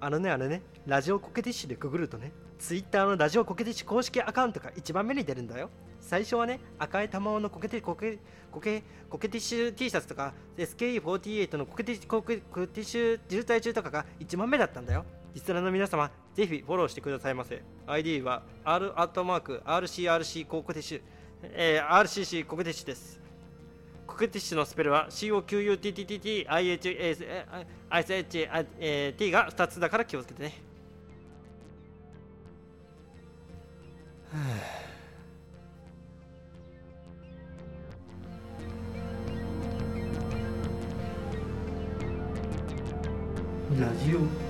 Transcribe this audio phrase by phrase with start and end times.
[0.00, 5.70] あのねあのねラジオコケティッシュでググるとね Twitter のラジオコケティッシュ公式アカウントが一番目に出るんだよ。
[6.00, 8.18] 最初はね赤い玉緒のコケテコケ
[8.50, 15.04] コケコケティッシュ T シャツとか SKE48 のコケティコケコケティッシュ渋滞中とかが一番目だったんだよ。
[15.34, 17.62] リスナーの皆様ぜひフォローしてくださいませ。
[17.86, 21.00] ID は R アットマーク RCRC コケティッシュ、
[21.42, 23.27] えー、RCC コケティッシュです。
[24.18, 26.50] コケティッシュのスペルは COQUTTTTIHSHT
[29.30, 30.54] が2つだから気をつけてね。
[43.78, 44.47] ラジオ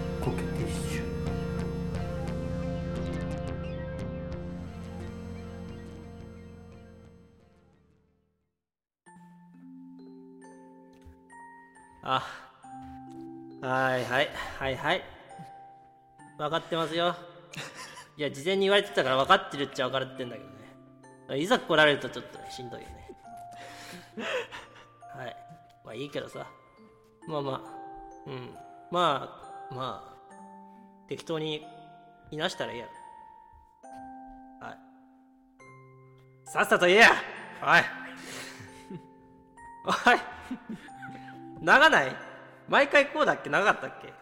[12.10, 12.22] あ
[13.60, 15.02] はいはいはいはい。
[16.38, 17.14] 分かってますよ。
[18.16, 20.48] いや事前に言われてたから分かってるっちゃ分かってんだけど
[21.36, 21.38] ね。
[21.38, 23.10] いざ来られるとちょっとねしんどいよね。
[25.14, 25.36] はい。
[25.84, 26.46] まあいいけどさ。
[27.26, 27.60] まあまあ
[28.26, 28.56] うん。
[28.90, 29.38] ま
[29.70, 31.66] あまあ適当に
[32.30, 34.66] いなしたらいいやろ。
[34.66, 34.78] はい。
[36.46, 37.10] さっさと言えや。
[37.62, 37.80] おい。
[40.08, 40.87] おい。
[41.60, 42.16] 長ない？
[42.68, 43.50] 毎回こうだっけ？
[43.50, 44.12] 長かったっけ？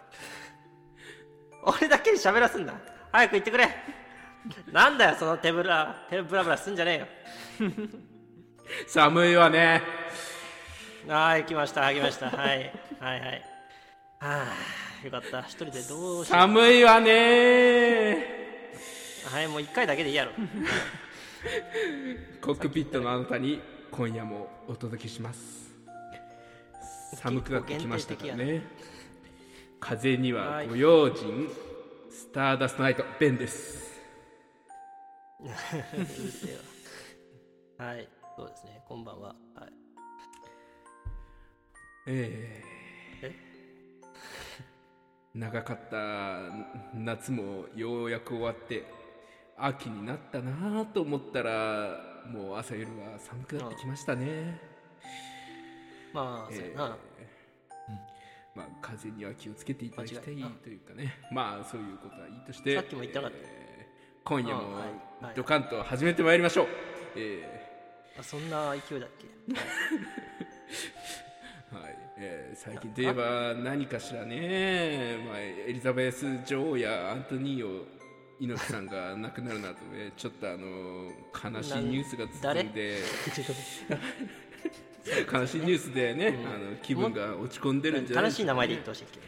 [1.63, 2.75] 俺だけに喋らすんだ。
[3.13, 3.69] 早く言ってくれ。
[4.73, 7.09] なんだよその手ぶら手ぶらぶらすんじゃね
[7.61, 7.71] えよ。
[8.87, 9.83] 寒いわね。
[11.09, 12.31] はい来ました来ました。
[12.31, 13.45] はいはいはい。
[14.21, 15.43] はあよかった。
[15.43, 16.41] 一人でどうしよう。
[16.41, 18.35] 寒いわね。
[19.33, 20.33] はいもう一回だけでいいやろ。
[22.41, 25.66] コックピットのあなたに今夜もお届けします
[27.15, 28.63] 寒くなってきましたからね。
[29.81, 31.49] 風にはご用心。
[32.11, 34.01] スターダストナイトベンです。
[37.79, 38.83] はいそうですね。
[38.89, 39.29] こんばんは。
[39.55, 39.73] はい。
[42.09, 42.65] え
[43.23, 43.35] え？
[45.35, 46.39] ー、長かった
[46.95, 48.85] 夏もようやく終わって
[49.59, 51.99] 秋になったなと思ったら
[52.31, 54.76] もう朝夜は寒くなってきましたね
[56.17, 56.97] まあそうやな、
[58.55, 60.43] まあ風には気をつけていただきたいとい
[60.77, 61.19] うかね。
[61.31, 63.39] まあそういうことはいいとしてさっきも言ってなかった。
[63.43, 63.67] えー
[64.25, 64.63] 今夜も
[65.37, 66.67] ドカンと始めてまいりましょう、
[67.15, 67.49] え
[68.19, 69.25] あそんな勢いだっけ？
[69.53, 69.55] ー
[71.81, 71.97] はい。
[72.19, 77.87] えー最近といえば何かしらね、まあ、エリザベス女王やアントニーオ
[78.41, 80.13] 猪木さんが亡くなるなどね。
[80.17, 81.13] ちょっとあの
[81.55, 82.99] 悲しいニュースが続んで
[85.33, 88.25] 悲しいニュースでね、あの気分が落ち込んでるんじゃない？
[88.25, 89.23] 悲しい名前で言ってほしいけど。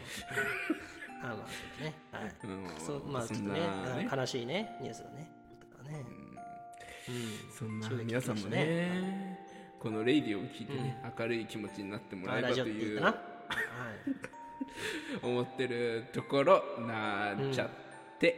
[1.23, 1.93] あまあそうね。
[2.11, 2.33] はい。
[2.43, 2.79] うん。
[2.79, 4.09] そうまあちょっとねね。
[4.13, 5.31] 悲しいねニュースだね。
[5.71, 6.05] だからね
[7.57, 9.39] そんな皆さんもでしたね
[9.79, 13.01] このレイディを聞いてね、明るい気持ちになってもらえばという
[15.23, 17.69] 思ってるところなっちゃっ
[18.19, 18.35] て、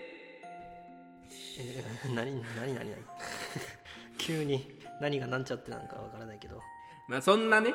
[1.59, 2.91] えー何何何何？
[4.17, 6.61] 急に何がなんちゃってなんかわからないけど
[7.11, 7.73] まあそんなね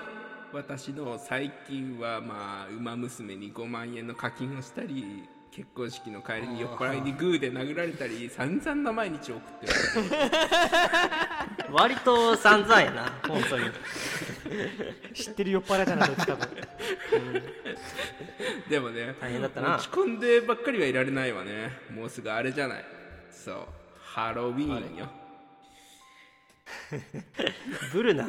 [0.50, 9.72] 私の最近はまあ馬娘に5万円の課金をしたり結婚式の帰りに酔っ払いにグーで殴られたり散々な毎日を送ってる
[11.70, 13.64] 割と散々やな本当に。
[15.12, 16.48] 知ってる酔っ払いだなどっちかと。
[18.70, 19.76] でもね大変だったな。
[19.76, 21.72] 落ち込んでばっかりはいられないわね。
[21.94, 22.84] もうすぐあれじゃない。
[23.30, 23.56] そう。
[24.00, 25.25] ハロウィーンよ
[27.92, 28.28] ブルな。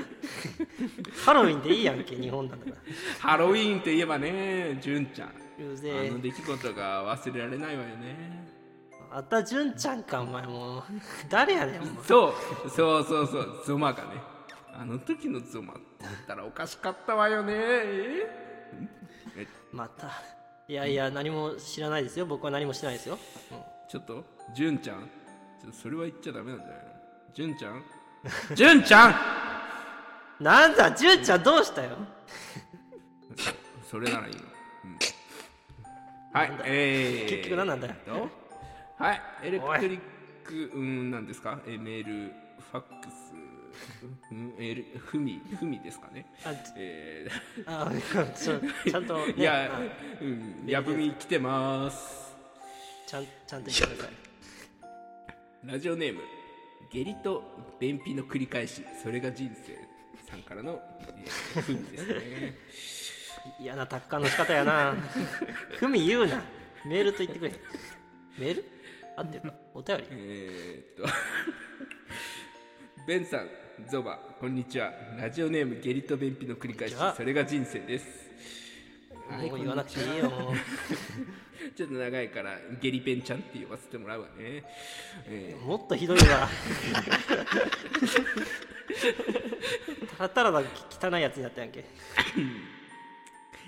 [1.25, 2.78] ハロウィンでいいやんけ日本なんだから。
[3.20, 5.30] ハロウィーンといえばね純ちゃん。
[5.30, 5.31] あ
[5.84, 6.09] え。
[6.12, 8.48] の出来事が忘れられないわよね。
[9.09, 10.84] あたじゅんちゃんかお前もう。
[11.30, 12.34] 誰やねんそ
[12.66, 14.22] うそうそうそうゾマがね。
[14.74, 17.54] あの時のゾマって言ったらおかしかったわよね。
[17.56, 18.28] え？
[19.38, 20.12] えまた。
[20.68, 22.25] いやいや何も知らないですよ。
[22.25, 23.18] 僕は何もしてないですよ、
[23.51, 23.57] うん。
[23.89, 24.24] ちょっと
[24.54, 25.10] 純ちゃん。
[25.72, 26.84] それは言っちゃダメなんじゃないの？
[27.34, 27.84] 純ちゃん？
[28.56, 29.16] 純ちゃん。
[30.44, 31.98] なんだじゅんちゃんどうしたよ？
[33.90, 34.42] それならいいの、
[34.86, 34.98] うん、
[36.34, 37.96] はいえー、結局何なんだよ？
[38.06, 38.30] と
[39.04, 40.00] はいエレクトリッ
[40.44, 41.60] クうんなんですか？
[41.68, 42.34] えメール
[42.72, 43.34] ファックス
[44.31, 46.25] うんエレふみふみですかね。
[46.46, 47.28] あえ
[47.66, 47.92] あ
[48.36, 49.80] ちゃんと、ね、ー、いやあ
[50.22, 52.36] うんやぶみ来てます。
[53.08, 54.13] ちゃんちゃんと言ってください。
[55.63, 56.22] ラジオネーム
[56.92, 57.44] 下痢と
[57.80, 59.78] 便秘の繰り返しそれが人生
[60.30, 60.80] さんからの、
[61.18, 62.56] えー、ふみですね。
[63.60, 64.94] 嫌な達観の仕方やな。
[65.80, 66.44] ふみ言うな。
[66.86, 67.54] メールと言ってくれ。
[68.38, 68.66] メール？
[69.16, 69.54] 合ってるか？
[69.74, 70.04] お便り？
[70.12, 71.13] えー、っと。
[73.07, 73.50] ベンさん
[73.89, 74.92] ゾバこんにちは。
[75.18, 78.28] ラジオネームゲリと便秘の繰り返しそれが人生です。
[79.30, 80.54] もう言わなくていいよ
[81.75, 84.64] ちょっと長いからゲリペンちゃんって呼ばせてもらうわね、
[85.28, 86.50] えもっとひどいわ。
[90.18, 91.80] たらたらだ汚いやつになったやんけ。
[91.80, 91.84] ー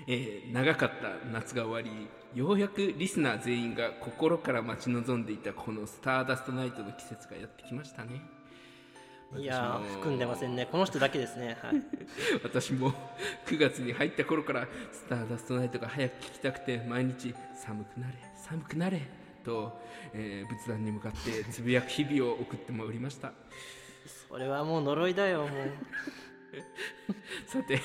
[0.06, 8.22] えー長かった夏が終わりようやくリスナー全員が心から待ち望んでいたこのスターダストナイトの季節がやってきましたね
[9.36, 10.66] いやー含んでませんね。
[10.70, 11.56] この人だけですね。
[11.62, 11.74] はい。
[12.42, 12.92] 私も
[13.46, 19.02] 9月に入った頃からスターダストナイトが早く聞きたくて毎日寒くなれ寒くなれ
[19.44, 19.78] と、
[20.12, 23.32] えー仏壇に向かってつぶやく日々を送ってもおりました。
[24.28, 25.50] それはもう呪いだよもう。
[27.46, 27.80] さて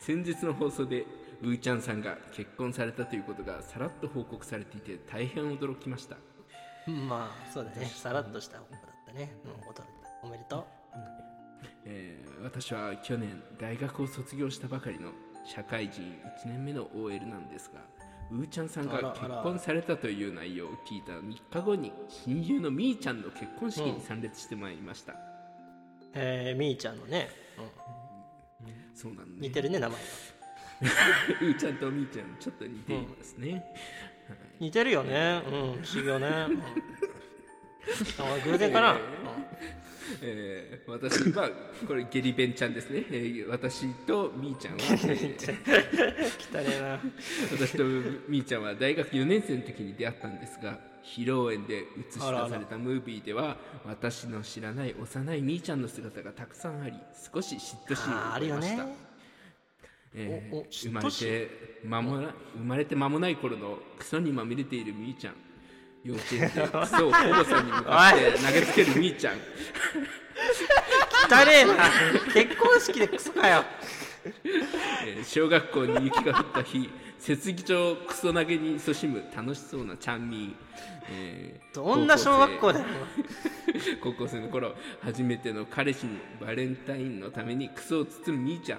[0.00, 1.06] 先日の放送で
[1.40, 6.16] うーちゃんさんが結婚されたということがさらっと報告されていて大変驚きました。
[6.86, 7.86] まあそうだね。
[7.86, 9.93] さらっとした方だったね、うん、驚
[10.24, 10.66] おめでと
[11.84, 15.10] えー私は去年大学を卒業したばかりの
[15.46, 16.00] 社会人
[16.46, 17.80] 1年目の OL なんですが
[18.32, 21.22] うーちゃんさんが結婚されたという内容を聞いた3
[21.52, 21.92] 日後に
[22.26, 25.16] 親友のみーちゃんの結婚式に参列してまいりました、う
[26.14, 27.28] えー、みーちゃんのね、
[28.94, 30.04] そうなんうん、で、似てるね名前が。
[31.42, 33.62] うーちゃんとみーちゃんちょっと似ていますね、
[34.58, 35.42] 似てるよね。
[35.46, 35.52] うん。
[35.52, 36.28] 不思議よね、
[38.46, 39.84] う 偶然かな、えー
[40.86, 41.50] 私は
[41.86, 44.78] これゲリベンちゃんですね、えー私とみーちゃんは、
[46.62, 47.00] えな。
[47.52, 47.84] 私と
[48.28, 56.94] みーちゃんは大学4年生の時に出会ったんですが披露宴で映し出されたムービーでは私の知らない幼いみーちゃんの姿がたくさんあり
[57.32, 58.96] 少し嫉妬しあーあるよましたね
[60.14, 61.50] えー生まれて
[61.84, 65.34] 間もな生まれて間もない頃のクソにまみれているみーちゃん
[66.04, 69.36] 幼稚園でクソを保母さんに向かって投げつけるみーちゃん。
[69.36, 69.38] 汚
[71.46, 71.74] ねえな。
[72.32, 73.64] 結婚式でクソかよ。
[75.06, 80.54] えー小学校に雪が降った日設議場クソ投げに勤しむ楽しそうなちゃんみー、
[81.10, 82.86] えーどんな小学校だよ。
[84.02, 88.78] 高校生の頃初めての彼氏にバレンタインのためにクソを包むみーちゃん、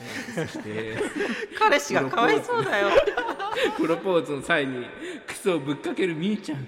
[0.00, 0.96] えーそして
[1.58, 2.88] 彼氏がかわいそうだよ
[3.76, 4.86] プロポーズの際に
[5.26, 6.66] クソをぶっかけるみーちゃん。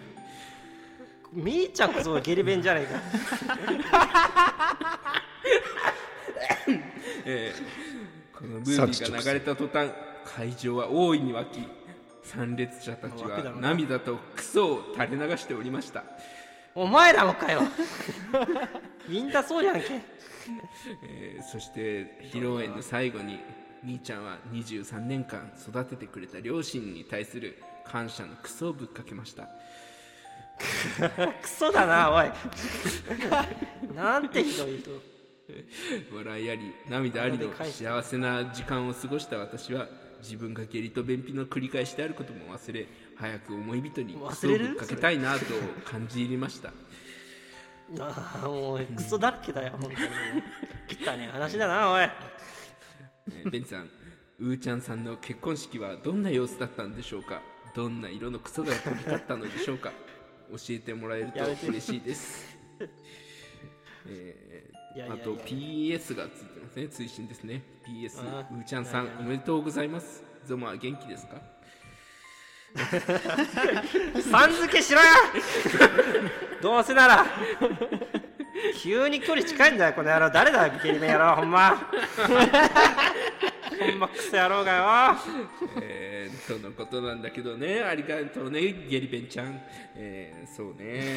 [1.33, 3.01] みーちゃんこそゲリ弁じゃねえか。
[7.25, 7.83] えー
[8.43, 9.91] このムービーが流れた途端
[10.25, 11.65] 会場は大いに沸き
[12.25, 16.03] 参列者たちは涙とクソを垂れ流しておりました、
[16.75, 17.63] お前らもかよ。
[19.09, 20.01] みんなそうやんけ
[21.05, 23.39] えーそして披露宴の最後に
[23.83, 29.49] みーちゃんは23年間育ててくれた両親に対する感謝のクソをぶっかけました。
[31.43, 32.31] クソだなおい。
[33.95, 35.13] なんてひどい人。
[36.15, 39.89] 笑いあり涙ありの幸せな時間を過ごした私は
[40.21, 42.87] 自分が下痢と便秘の繰り返しであることも忘れ
[43.17, 45.45] 早く思い人にクソをぶっかけたいなと
[45.85, 46.73] 感じ入りました。
[47.99, 49.97] ああもうクソだらけだよ本当に。
[49.97, 52.09] 汚ねえ話だなおい
[53.31, 53.89] えーベンさん
[54.41, 57.41] うーちゃんさんの結婚式はどんな様子だったんでしょうか？
[57.75, 59.93] どんな色のクソが飛び立ったのでしょうか？
[60.51, 62.57] 教えてもらえると嬉しいです。
[64.09, 64.73] えー
[65.11, 66.87] あと PS がついてますね。
[66.89, 67.63] 追伸ですね。
[67.89, 70.23] PS あうーちゃんさんおめでとうございます。
[70.45, 71.41] ゾマは元気ですか？
[74.31, 75.07] さん付けしろよ！
[76.61, 77.27] どうせなら。
[78.83, 80.31] 急に距離近いんだよこの野郎。
[80.31, 81.91] 誰だよゲリメ野郎ほんま
[83.83, 85.17] ほんまクソ野郎がよ。
[85.81, 87.83] えー、とのことなんだけどね。
[87.83, 89.61] ありがとうねゲリベンちゃん。
[89.95, 91.17] えー、そうね。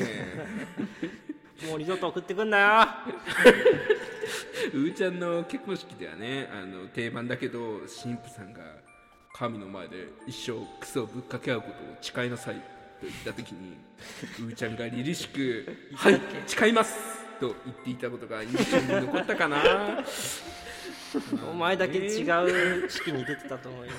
[1.69, 3.15] もう二度と送ってくんなよ。
[4.73, 8.59] うーちゃんの結婚式ではねあの定番だけど神父さんが
[9.33, 12.61] 神の前で一生クソをぶっかけ合うことを誓いなさいと
[13.03, 13.77] 言った時に
[14.39, 16.95] うーちゃんが凛々しく「はい誓います!」
[17.39, 19.57] と言っていたことが印象に残ったかな
[21.49, 23.91] お前だけ違う式に出てたと思うよ。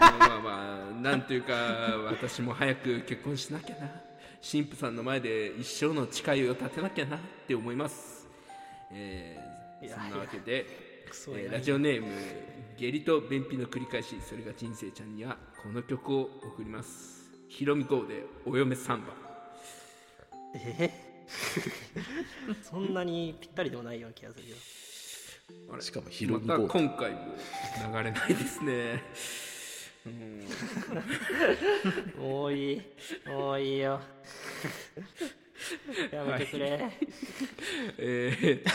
[0.00, 1.54] まあまあまあなんというか
[2.06, 3.90] 私も早く結婚しなきゃな。
[4.40, 8.26] 神父さんの前で一生の誓いを立てなきゃなって思います、
[8.92, 12.08] えーそんなわけでえーラジオネーム
[12.76, 17.30] 下痢と便秘の繰り返しそれが人生ちゃんにはこの曲を送ります。
[17.48, 19.14] ひろみ号でお嫁サンバ。
[20.54, 20.90] え
[22.62, 24.56] そんなにぴったりでもないような気がするよ
[25.80, 27.18] しかもひろみま今回も
[27.92, 29.02] 流れないですね。
[32.18, 32.82] もう いい
[33.26, 34.00] もういいよ。
[36.12, 36.90] やめてくれ、
[37.98, 38.70] えー、っと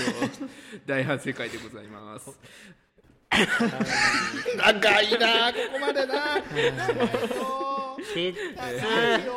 [0.85, 2.29] 大反省会でございます。
[4.57, 6.13] 長いなここまでな。
[6.13, 6.19] も
[7.97, 9.33] うきっ長いよ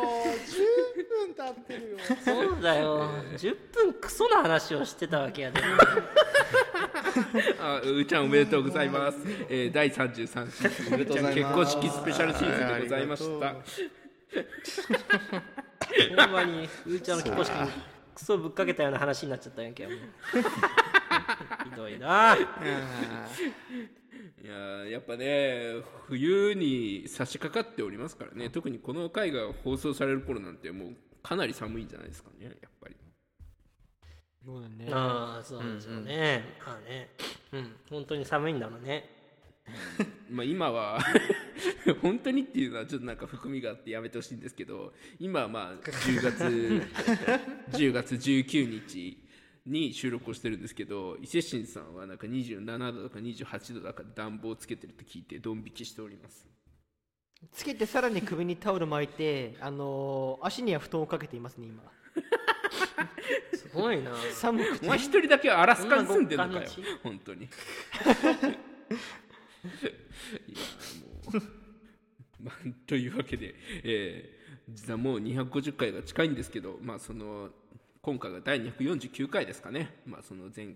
[0.47, 1.99] 10分経ってるよ。
[1.99, 3.11] つそうだよ。
[3.37, 5.61] 10分クソな話をしてたわけやで
[7.61, 9.19] あうーちゃんおめでとうございます、
[9.49, 10.99] えー、第33シーズン。
[11.01, 13.55] うーちゃん結婚式スペシャルシーズンでございました。
[16.25, 17.71] ほんまにうーちゃんの結婚式に
[18.15, 19.93] クソぶっかけたような話になっちゃったやんけも。
[19.93, 19.97] う
[21.71, 22.37] ひどいな。
[24.43, 28.49] いやーやっぱね冬に差し掛かっておりますからね。
[28.51, 32.97] 特にこの回が放送される頃なんてもうかなり寒いんじゃないですかねやっぱり
[34.47, 34.89] そうだね。
[34.93, 37.11] ああそうですよね、まあね。
[37.53, 37.77] うん。
[37.91, 39.11] 本当に寒いんだろうね。
[40.31, 41.01] まあ今は
[42.01, 46.45] 本当にっていうのはちょっとなんか含みがあってやめてほしいんですけど今はまあ10月
[47.77, 49.19] 10月19日
[49.67, 56.47] に収録をしてるんですけど伊勢神さんはなんか27度とか28度だかで暖房をつけてると聞いてドン引きしております。
[57.51, 61.83] つけてさらに首にタオル巻いてあのー足には布団をかけていますね今
[63.55, 64.13] すごいな。
[64.33, 64.87] 寒くて。
[64.87, 66.67] お前一人だけアラスカに住んでんのかよ。
[67.03, 67.45] 本当に。
[67.45, 67.49] い
[70.53, 70.59] や
[71.33, 71.43] もう、
[72.43, 72.55] まあ、
[72.87, 73.55] というわけで、
[73.85, 74.37] えー
[74.69, 77.51] 実はもう250回が近いんですけど、まあ、その
[78.03, 80.75] 今回が第249回ですかね、まあ、その前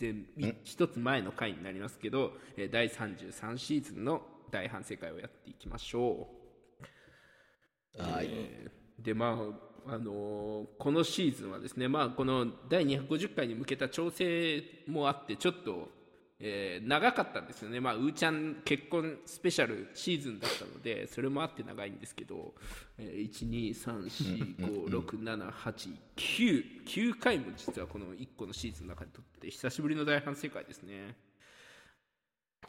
[0.00, 6.26] 前一つ前の回になりますけど、えー第33シーズンの大反省会をやっていきましょ
[7.96, 8.02] う。
[8.02, 8.28] はい。
[8.28, 15.88] えーでまああのーこのシーズンはですね、まあ、この第250回に向けた調整もあってちょっと、
[16.40, 22.54] えー長かったんですよね、まあ、うーちゃん結婚スペシャルシーズンだったのでそれもあって長いんですけど、
[22.98, 23.74] えー、
[24.84, 31.27] 123456789 9回も実はこの1個のシーズンの中でとって久しぶりの大反省会ですね。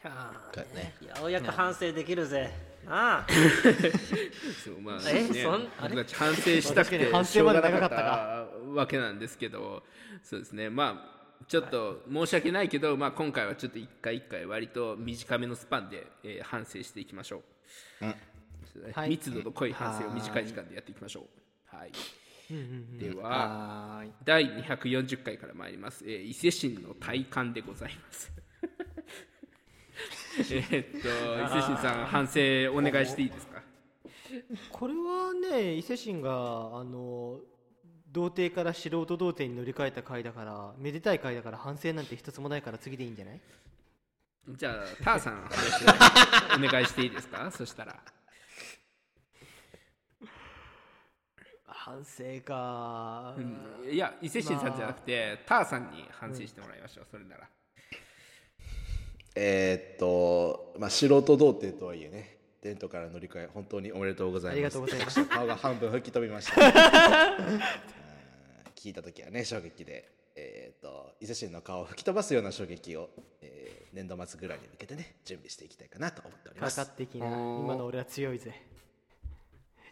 [0.04, 0.94] ああかね。
[1.20, 2.50] ようやく反省できるぜ。
[2.86, 3.26] なあ
[4.64, 5.94] そうまあえねそんあれ？
[5.94, 7.96] 僕たち反省したくて反省までなかっ長か。
[7.96, 9.82] たわけなんですけど
[10.22, 10.70] そうですね。
[10.70, 17.42] まあちょっと申し訳ないけど、まあ、今回はちょっと一回一回割と短めのスパンで、えー反省していきましょう、
[18.00, 18.92] そうね。
[18.94, 19.08] はい。
[19.10, 21.26] 密度の濃い反省を短い時間でやっていきましょ
[21.72, 21.76] う。
[21.76, 21.92] はい。
[22.50, 22.66] うんうんう
[22.96, 28.30] んでは第240回から参ります、えー伊勢神の体感でございます
[30.38, 32.40] えーっと伊勢神さん反省
[32.72, 33.62] お願いしていいですか？
[34.70, 37.40] これはね伊勢神があの
[38.12, 43.40] 童貞から素人童貞に乗り換えた回だからめでたい回だから反省なんて一つもないから次でいいんじゃない？
[44.56, 45.48] じゃあターさん
[46.64, 47.50] お願いしていいですか？
[47.50, 47.96] そしたら。
[51.66, 53.34] 反省か、
[53.90, 57.48] いや伊勢神さんじゃなくて、ターさんに反省してもらいましょう、それなら
[59.34, 64.54] えーっとまあ素人童貞とはいえねテントから乗り換え本当におめでとうございます。
[64.54, 65.24] ありがとうございます。
[65.24, 66.60] 顔が半分吹き飛びました。
[68.76, 73.10] 聞いた時はね衝撃でえーっと伊勢神の顔を吹き飛ばすような衝撃を、
[73.42, 76.76] えー年度末ぐらいに向けてね準備していきたいかなと思っております。
[76.76, 77.26] かかってきな。
[77.26, 78.54] 今の俺は強いぜ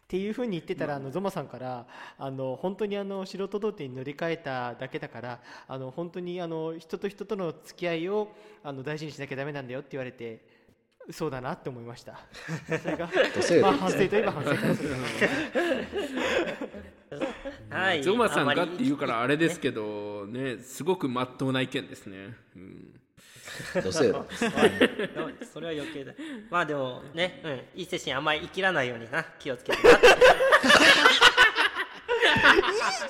[0.08, 0.98] っていうふうに言ってたら、あ。
[0.98, 1.86] のゾマさんから
[2.16, 8.32] あの本当にあの素人童貞に乗り換えただけだからあの本当にあの人と人との付き合いを
[8.64, 10.40] あの大事にしなきゃダメなんだよって言われて
[11.10, 12.20] そうだなって思いました。
[12.82, 13.10] それが
[13.60, 15.00] まあ反省といえば反省かもしれない
[17.70, 18.02] はい。
[18.02, 22.94] ゾマさんがって言うからあれですけけどねすごくまっとうな意見ですね、うん、
[23.82, 24.26] 土星論
[25.52, 26.12] それは余計だ。
[26.50, 29.24] まあでもねうんいい精神あんまり生きらないようにな。
[29.38, 29.98] 気をつけてな。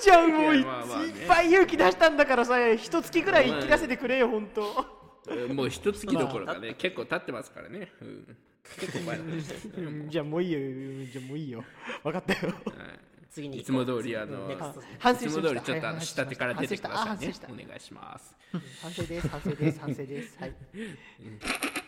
[0.01, 1.07] じゃあもうい,、いやまあまあね。
[1.09, 4.85] っぱい勇気出したんだからさ一月くらい生きらせてくれよ本当。
[5.29, 8.37] えーもう一月どころかね結構経ってますからね、うん、
[8.79, 10.59] 結構前の話ですね、う んじゃあもういいよ
[11.11, 11.63] じゃあもういいよ。
[12.03, 12.53] 分かったよ
[13.31, 14.81] 次にいつも通りあのネクスト。
[14.99, 17.07] 反いつも通りちょっとあの下手から出てくださいね。
[17.09, 17.47] 反省した。
[17.47, 18.35] あお願いします。
[18.81, 20.37] 反省です反省です反省です。
[20.39, 20.53] はい。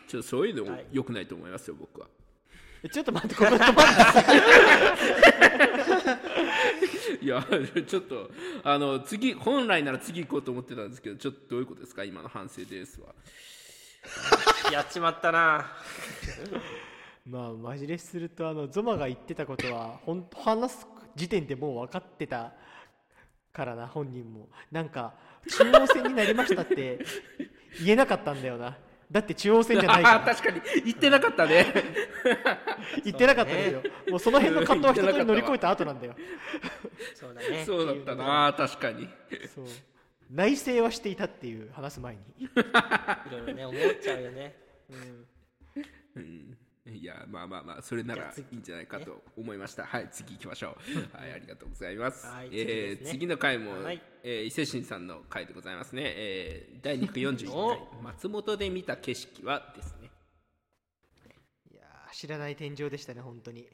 [0.07, 2.07] ちょっとそういうのはい良くないと思いますよ僕は。
[2.83, 3.73] えちょっと待ってここ止まっ
[7.19, 7.45] て いや
[7.87, 8.31] ちょっと
[8.63, 12.03] あの次本来なら次行こうと思ってたんですけどちょっとどういうことですか？
[12.03, 13.13] 今の反省ですは。
[14.73, 15.71] やっちまったな。
[17.27, 22.53] まあマジレスするとあのゾマが言ってたことはほん話す時点でもう分かってた
[23.53, 24.49] からな本人も。
[24.71, 25.13] なんか
[25.47, 26.99] 中央線になりましたって
[27.79, 28.77] 言えなかったんだよな。
[29.11, 30.21] だって中央線じゃないかあら。
[30.35, 30.61] 確かに。
[30.85, 31.65] 言ってなかったね。
[33.03, 33.83] 言ってなかったんですよ。
[34.09, 36.15] もうその辺の葛藤は一通り乗り越えた後なんだよ。
[37.13, 37.63] そうだね。
[37.65, 39.09] そうだったな確かに。
[39.53, 39.65] そう。
[40.29, 42.21] 内政はしていたっていう話す前に。
[42.39, 42.49] い
[43.31, 44.55] ろいろね思っちゃうよね。
[44.89, 49.83] うんいやまあまあまあそれならいいんじゃないかと思いました。
[49.83, 50.75] はい次行きましょ
[51.13, 51.15] う。
[51.15, 53.09] はいありがとうございます、はい次えですね。
[53.09, 54.01] ー次の回も、はい。
[54.23, 60.09] えー伊勢神さんの回でございますね、えー第241お回松本で見た景色はですね。
[61.71, 63.67] いやー知らない天井でしたね本当に。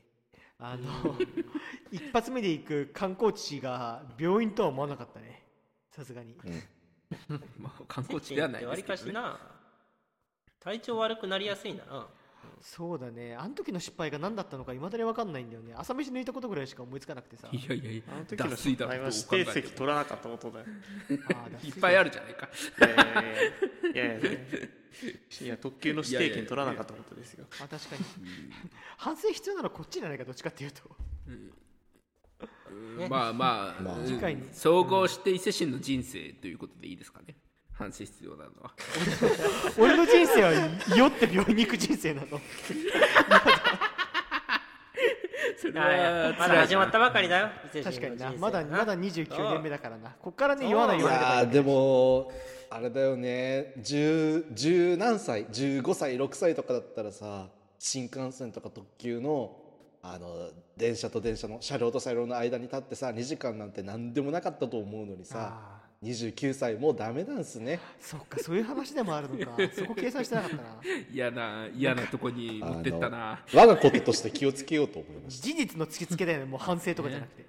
[0.59, 1.17] あの
[1.91, 5.43] 一発目で行く観光地が病院とは思わなかったね。
[5.91, 6.35] さすがに。
[7.57, 9.57] まあ観光地ではないわりですけど、ね、かしな
[10.59, 12.09] 体調悪くなりやすいんだな
[12.61, 13.35] そうだね。
[13.35, 15.73] あの時の失敗が何だったのかいまだに分かんないんだよね。
[15.75, 17.49] 朝飯抜いたことぐらいしか思いつかなくてさ。
[17.51, 20.65] いやいやいやあの時の失敗はと指定席取らなかったことだよ。
[21.63, 22.49] いっぱいあるじゃないか。
[23.93, 24.33] いやいやいやいや。
[24.33, 24.39] いやいや
[25.41, 27.45] いや特急の指定券取らなかったことですよ。
[27.61, 28.03] あ確かに。
[28.97, 30.83] 反省必要なのはこっちじゃないかどっちかっていうと。
[31.27, 31.51] うん。
[33.09, 37.35] まあまあ、まあうん次回に総合して伊勢神の人生ということでいいですかね
[37.77, 38.51] 反省必要なの？
[38.63, 38.71] は
[39.77, 40.51] 俺の人生は
[40.95, 42.39] 酔って病院に行く人生なの。
[45.57, 47.49] それいやいやまだ始まったばかりだよ
[47.83, 48.33] 確かにな。
[48.37, 50.15] まだまだ29年目だからな。
[50.21, 52.31] こっからね酔わないいようになでも
[52.69, 53.73] あれだよね。
[53.79, 57.47] 10 10何歳15歳6歳とかだったらさ
[57.79, 59.55] 新幹線とか特急の
[60.01, 67.73] あの電車と電車の車両と車両の間に立ってさ2時間なんて何でもなかったと思うのにさあ29歳もうダメなんすね。
[67.73, 69.57] ーそっかそういう話でもあるのか。
[69.75, 70.63] そこ計算してなかったな。
[71.11, 73.43] 嫌な嫌なとこに持ってったな。
[73.53, 76.45] 我がこととして気をつけようと思いまし事実の突きつけだよね。
[76.45, 77.45] もう反省とかじゃなくて。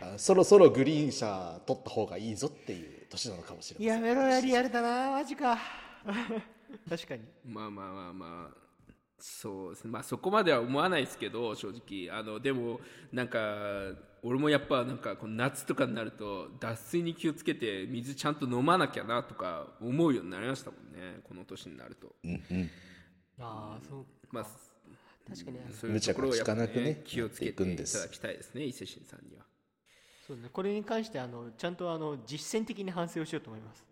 [0.00, 3.86] たあそろそろグリーン車取った方がいいぞっていう年なのかもしれません。
[3.86, 5.58] やめろやリアルだなマジか。
[6.88, 7.22] 確かに。
[7.46, 8.62] まあまあまあまあ
[9.18, 9.90] そうですね。
[9.90, 12.10] まあそこまでは思わないですけど正直。
[12.14, 13.40] あのでもなんか
[14.22, 22.14] 俺もやっぱなんかこの夏とかになると脱水に気をつけて水ちゃんと飲まなきゃなとか思うようになりましたもんねこの年になると。
[23.40, 24.46] ああそうまあ
[25.28, 25.58] 確かに。
[25.72, 28.54] そういうところをやっぱ、無茶苦茶なくね気をつけていくていんですただきたいです。
[28.54, 29.44] ね伊勢神さんには。
[30.26, 30.48] そうね。
[30.52, 33.84] これに関してあのちゃんとあの実践的に反省をしようと思います。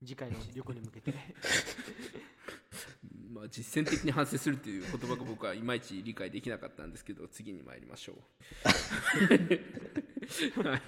[0.00, 1.10] 次回の旅行に向けて。
[1.10, 1.22] まあ、
[3.48, 8.16] 実践的に反省するっていう言葉が僕はいまいち理解できなかったんですけど 次に参りましょう。
[10.68, 10.82] はい、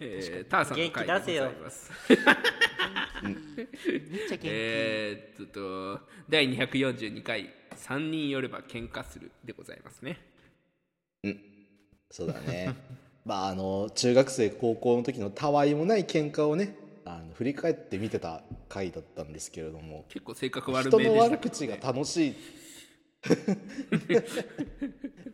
[0.00, 1.92] えー、ターさんの回でございます。
[3.22, 3.36] めっ
[4.28, 10.18] ちゃ元気、 えーっと第242回「3人寄れば喧嘩する」でございますね。
[12.10, 12.74] そうだね。
[13.24, 22.34] まああの中学生高校の時のたわいもない喧嘩をねあの振り返って見てた回だったんですけれども結構性格悪人のめでしたけど、悪口がね、楽しい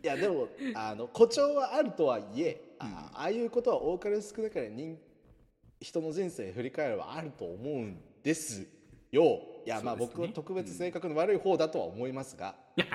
[0.03, 4.97] いやでもあの誇張はあるとはいえ、あああいうことは多かれ少なかれ人
[5.79, 8.67] 人の人生振り返ればあると思うんです
[9.11, 9.41] よ。
[9.65, 12.55] いやまあ僕は特別性格の悪い方だとは思いますが、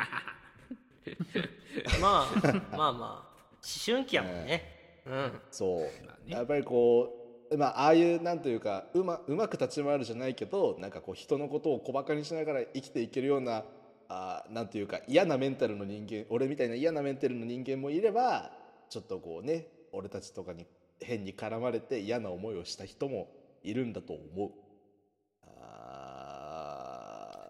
[2.01, 5.03] まあまあまあ思春期やもんね。
[5.07, 5.41] うん。
[5.51, 7.24] そう、やっぱりこう
[7.57, 13.65] まあああいうなんというかうまうまく立ち回るじゃないけどなんかこう人のことを小バカにしながら生きていけるような
[14.09, 18.51] あなんというか嫌なメンタルの人間俺みたいな嫌なメンタルの人間もいれば
[18.89, 20.67] ちょっとこうね俺たちとかに
[21.01, 23.29] 変に絡まれて嫌な思いをした人も
[23.63, 24.64] いるんだと思う。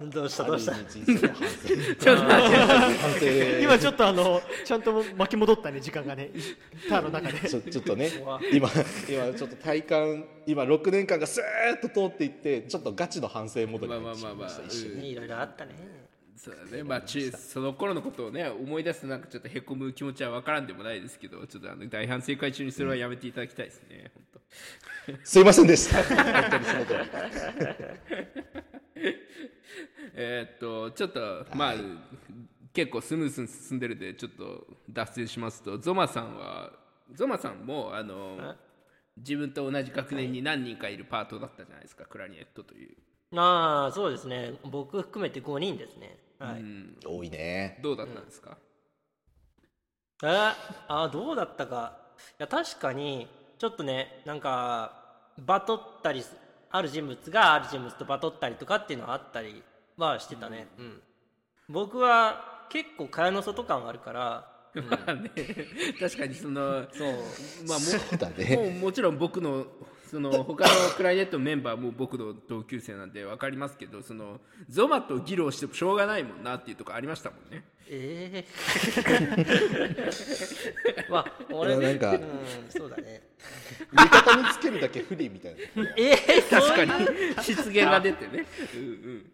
[0.00, 0.72] どうしたどうした？
[3.60, 6.30] 今ちょっとあのちゃんと巻き戻ったね時間がね
[6.88, 7.48] ターの中で。
[7.48, 8.68] ちょちょっとね怖今
[9.08, 15.72] 今ちょっと体感今6年間がスーッと通っていってちょっとガチの反省モードに入ってしまいましたまあまあまあまあ一瞬いろいろあったね。
[16.36, 16.82] そうだね。
[16.82, 24.40] まあ中その頃のことをね思い出すとなんかちょっとへこむ気持ちは分からんでもないですけどちょっとあの大反省会中にそれはやめていただきたいですね、本当
[25.24, 26.02] すいませんでした。
[26.02, 26.16] 本
[26.50, 27.00] 当にその通り
[30.14, 31.74] えーっとちょっとまあ
[32.72, 36.72] 結構スムーズに進んでるんでちょっと脱線しますとゾマさんは
[37.12, 38.54] ゾマさんもあの
[39.16, 42.96] 自分と同じ学年に何人かいるパートだったじゃないですかクラリネットという、
[43.36, 44.54] ああそうですね。
[44.64, 46.18] 僕含めて5人ですね。
[46.38, 47.78] はい、うん、多いね。
[47.82, 48.58] どうだったんですか、
[50.24, 50.52] え？
[50.88, 51.96] あどうだったか。
[52.16, 54.92] いや確かにちょっとねなんか
[55.38, 56.34] バトったりす
[56.70, 59.62] ある人物がある人物とバトったりとかっていうのはあったり
[59.96, 60.68] はしてたね。
[60.78, 61.00] うん、
[61.68, 64.54] 僕は結構蚊帳の外感あるから
[64.90, 65.30] まあね。
[66.00, 67.12] 確かにそのそう。
[67.68, 69.66] まあもそうだもねうもちろん僕の
[70.14, 77.64] その他のクライネットのメンバーも僕の同級生なんで分かりますけどそのゾマと議論してもしょうがないもんなっていうところありましたもんね。
[77.90, 78.46] ええ
[81.10, 82.20] まあ俺なんかうん
[82.68, 83.22] そうだね。
[83.90, 85.82] 味方につけるだけ不利みたいな。
[85.98, 86.92] ええ確かに。
[87.42, 88.46] 失言が出てね。
[88.72, 89.26] うんうん。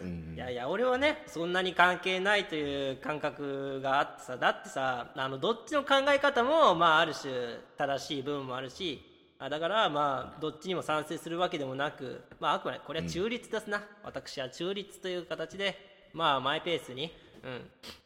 [0.00, 0.34] うん。
[0.36, 7.30] いやいや俺はねそんなに関係ないという感覚があってさだってさあのどっちの考え方もまあある種
[7.76, 9.10] 正しい部分もあるし
[9.42, 15.74] あだからまあどっちにも賛成するわけでもなくまああくまでこれは中立ですな、私は中立という形で
[16.12, 17.10] まあマイペースに、
[17.42, 17.62] うん、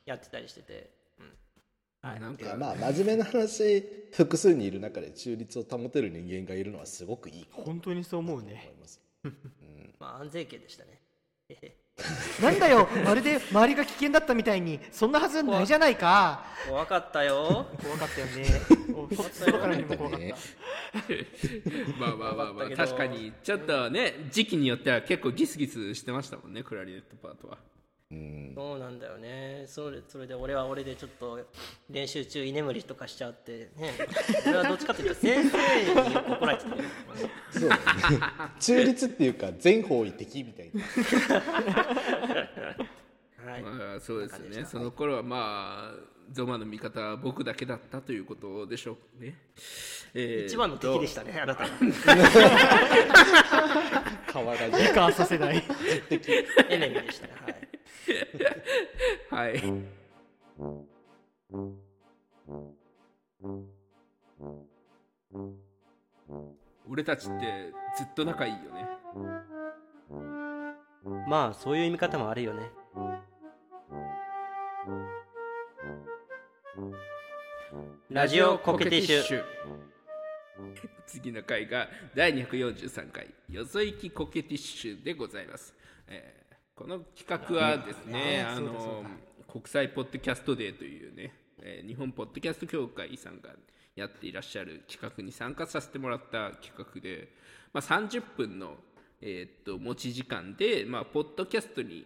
[0.07, 2.20] やってたりしてて、うん、はい。
[2.20, 7.47] なんかまあ真面目な話複数にいる中で中立を保てる人間がいるのはすごくいい。
[7.51, 9.01] 本当にそう思う思ねいます。
[9.99, 11.01] まあ安全圏でしたね。
[12.40, 16.44] なんだよまるで周りが危険だったみたいにそんなはずないじゃないか。
[16.68, 17.66] 怖かったよ。
[17.83, 20.26] 怖かったよ ねからにも怖かった。
[21.98, 27.59] まあまあまあまあ確かにちょっとね時期によっては結構ギスギスしてましたもんねクラリネットパートは。
[28.11, 28.52] うん。
[28.54, 29.64] そうなんだよね。
[29.66, 31.40] それそれで俺は俺でちょっと
[31.90, 33.92] 練習中居眠りとかしちゃってね。
[34.46, 36.83] 俺はどっちかっていうと先生に怒られてたよ
[37.50, 37.70] そう。
[38.61, 40.83] 中立っていうか全方位的みたいな。
[43.44, 44.64] はい、まあそうですよね。
[44.64, 49.37] その頃はまあゾマの味方は僕だけだったということでしょうね、
[50.15, 51.71] えー一番の敵でしたねあなたが
[54.33, 54.83] 変わらず。
[54.83, 55.63] 理解させない。
[56.69, 57.33] エネミーでしたね
[59.31, 59.53] はい。
[59.53, 59.63] はい。
[66.89, 68.89] 俺たちってずっと仲いいよね。
[71.29, 72.71] まあそういう見方もあるよね
[78.11, 79.45] ラジオコケティッシュ。
[81.07, 85.75] 次の回が第243回よそ行きコケティッシュでございます、
[86.09, 86.45] えー
[86.77, 89.05] この企画はですねあの
[89.49, 91.33] 国際ポッドキャストデーというね、
[91.63, 93.51] えー日本ポッドキャスト協会さんが
[93.95, 97.29] やっていらっしゃる企画に参加させてもらった企画で、
[97.73, 98.75] まあ、30分の、
[99.21, 102.05] えーっと持ち時間で、まあ、ポッドキャストに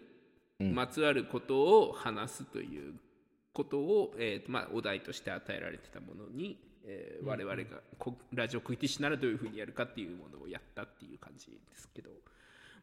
[0.59, 2.93] まつわることを話すという
[3.59, 12.11] ことを、えーとまあ、お題として与えられてたものに、えー我々がこラジオクイティッシュならどういうふうにやるかっていうものをやったっていう感じですけど。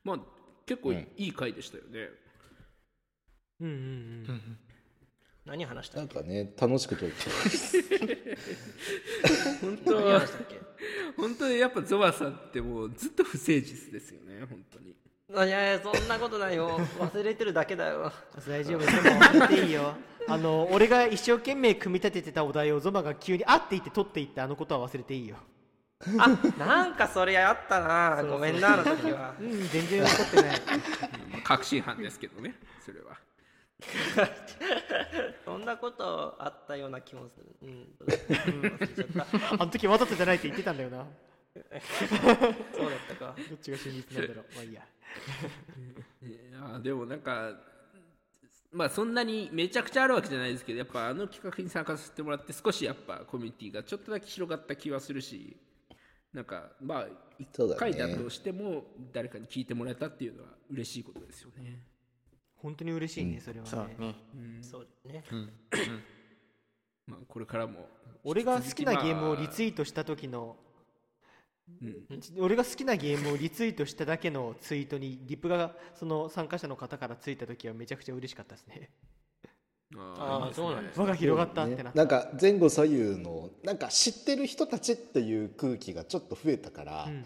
[0.04, 0.20] まあ
[0.66, 2.10] 結構いい,、回でしたよね。
[3.62, 3.78] うんうんう
[4.34, 4.58] ん。
[5.46, 6.16] 何話したっけ？
[6.16, 7.16] なんかね楽しく撮って
[9.62, 10.60] 本当何話したっけ？
[11.16, 14.96] 本当にやっぱゾワさんってもうずっと不誠実ですよね本当に。
[15.34, 16.80] あいやいやそんなことないよ。
[17.00, 18.12] 忘れてるだけだよ。
[18.48, 18.86] 大丈夫。
[18.86, 19.96] でもやっていいよ。
[20.28, 25.38] あの俺が一生懸命組み立ててたお題をゾマが急に「あ」って言って取っていってあのことは忘れていいよ。
[26.18, 26.28] あ
[26.60, 28.24] なんかそれあったな。
[28.24, 29.34] ごめんなあの時は。
[29.40, 30.62] うん全然怒ってない。
[31.32, 32.56] まあ確信犯ですけどね。
[32.86, 33.18] それは。
[35.44, 37.56] そんなことあったような気もする。
[37.62, 39.26] うん、う
[39.60, 41.06] あの時わざとじゃないって言ってたんだよな。
[41.56, 43.36] そうだったか。
[43.50, 44.46] どっちが真実なんだろう。
[44.56, 44.82] まあいいや
[46.22, 47.60] いやでもなんか
[48.72, 55.56] まあそんなにめちゃくちゃあるわけじゃないですけどやっぱあの企画に参加させてもらって少しやっぱコミュニティがちょっとだけ広がった気はするし
[56.34, 57.08] なんかまあ
[57.54, 57.78] そうだね。
[57.78, 61.82] 1回だとしても誰かに聞いてもらえたっていうのは嬉しいことですよね。
[62.58, 63.72] 本当に嬉しいねそれはね。
[63.72, 64.62] そうね。
[64.62, 65.24] そうだね
[67.08, 67.88] まあこれからも
[68.24, 70.58] 俺が好きなゲームをリツイートした時の
[71.82, 72.06] うん。
[72.40, 78.90] 俺が好きなゲームをリツイートしただけのツイートにリプがその参加者の方からついた時はめちゃくちゃ嬉しかったですね。
[79.98, 80.66] あーいいですね。
[80.66, 81.00] そうなんです。
[81.00, 87.26] 輪が広がったってなった、なんか前後左右のなんか知ってる人たちっていう空気がちょっと増えたから、うん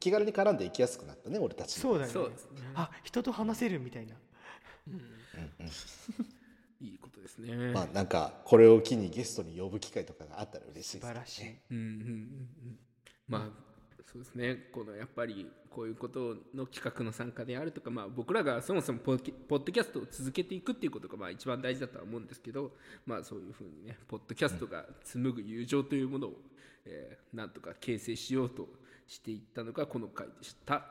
[0.00, 1.78] 気軽に絡んでいきやすくなったね俺たち。
[1.78, 2.12] そうだよね。
[2.14, 2.62] そうですね。
[2.74, 4.14] あ人と話せるみたいな。
[6.80, 7.54] いいことですね。
[7.74, 11.06] まあなんかこれを機にゲストに呼ぶ機会とかがあったら嬉しいですね。
[11.06, 11.54] 素晴らしい。
[11.70, 12.78] うんうんうんうん。
[13.28, 13.48] まあ
[14.12, 14.68] そうですね。
[14.72, 19.18] このやっぱりこういうことの企画の参加であるとか、まあ、僕らがそもそもポッ
[19.48, 22.72] ドキャストを続けていくっていうことがまあ一番大事だとは思うんですけど、
[23.06, 26.32] まあ、そういうふうにねポッドキャストが紡ぐ友情というものを、
[26.86, 28.68] えーなんとか形成しようと
[29.06, 30.84] していったのがこの回でした。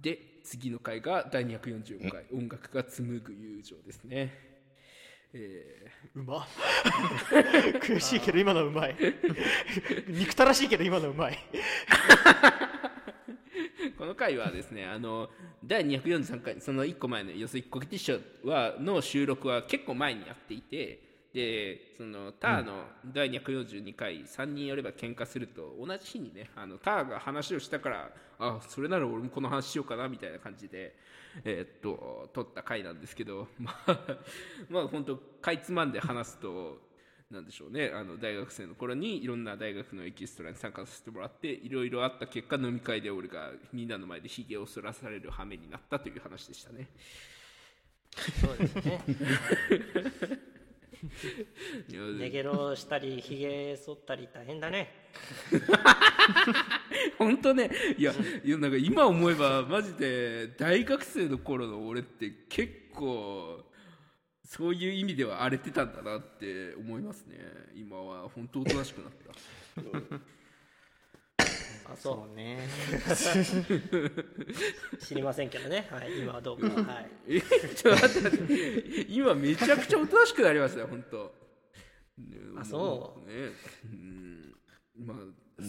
[0.00, 2.24] で次の回が第244回。
[2.32, 4.53] 音楽が紡ぐ友情ですね。
[5.34, 6.20] えー。
[6.20, 6.46] うま
[7.80, 8.96] 悔 しいけど今のうまい。
[10.08, 11.38] 憎たらしいけど今のうまい。
[13.98, 15.30] この回はですね、あの
[15.64, 21.00] 第243回、その1個前のよそいこけティッシュはの収録は結構前にやっていて、
[21.32, 30.94] でそのターの第242回3人やれば喧嘩すると同じ日にねあのターが話をしたからあそれなら俺もこの話しようかなみたいな感じで、
[31.44, 34.16] えーっと撮った回なんですけど まあ
[34.68, 36.80] まあ本当かいつまんで話すと
[37.30, 46.88] なんでしょうねあの大学生の頃にいろんな大学のエキストラに参加させてもらっていろいろあった結果飲み会で俺がみんなの前でひげを剃らされる羽目になったという話でしたね。
[48.40, 49.00] そうですね
[51.88, 54.90] いやネゲロしたりひげ剃ったり大変だね。
[57.18, 57.70] 本当ね。
[57.98, 58.12] いや
[58.44, 63.64] いやなんか今思えばマジで大学生の頃の俺って結構
[64.44, 67.38] そういう意味では荒れてたんだなって思いますね。
[67.74, 69.80] 今は本当おとなしくなった
[71.86, 72.14] あそう。
[72.14, 72.58] そうね。
[75.00, 75.86] 知りませんけどね。
[75.90, 76.68] はい今はどうか。
[76.68, 77.10] はい。
[77.28, 78.30] えちょっと待って。
[78.30, 81.32] 待って今めちゃくちゃおとなしくなりましたよ本当。
[82.18, 83.30] ねあそう。
[83.30, 83.50] ね。
[83.84, 84.54] うん。
[84.98, 85.16] まあ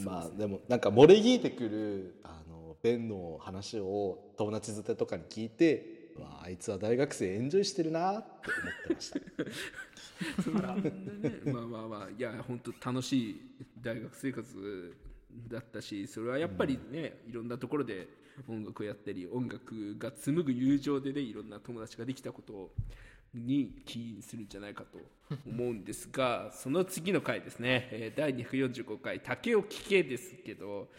[0.03, 8.29] まあでもなんか漏れ聞いてくるあのベンの話を友達づてとかに聞いてわああいつは大学生エンジョイしてるなって
[8.61, 9.19] 思ってました。
[10.41, 10.91] そんなね。
[11.45, 12.09] まあまあまあ。
[12.09, 13.41] いや本当楽しい
[13.81, 14.95] 大学生活
[15.47, 18.07] だったしそれはやっぱりね、いろんなところで
[18.47, 22.71] 音楽をやったり音楽が紡ぐ友情でねいろんな友達ができたこと
[23.33, 24.99] に起因するんじゃないかと
[25.47, 30.89] 思うんですが その次の回ですね、えー第245回「竹を聞け」ですけど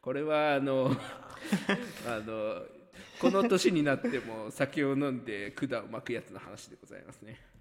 [0.00, 0.90] これはあの
[2.06, 2.66] あの
[3.20, 7.53] この年になっても酒を飲んで管を巻くやつの話でございますね。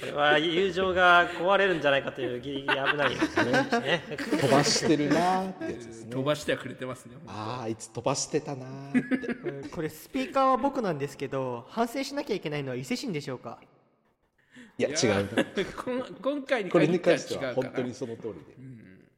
[0.00, 4.02] これは友情が壊れるんじゃないかというギリギリ危ないですね。
[4.40, 6.10] 飛ばしてるなってやつですね。
[6.10, 7.16] 飛ばしてはくれてますね。
[7.26, 9.26] あああいつ飛ばしてたなーって。
[9.50, 13.58] うんこれスピーカーは僕なんですけど反省しなきゃいけないのは伊勢神でしょうか？
[14.78, 15.44] いや違うな。
[15.82, 18.34] こん今回にこれに限っては関しては本当にその通り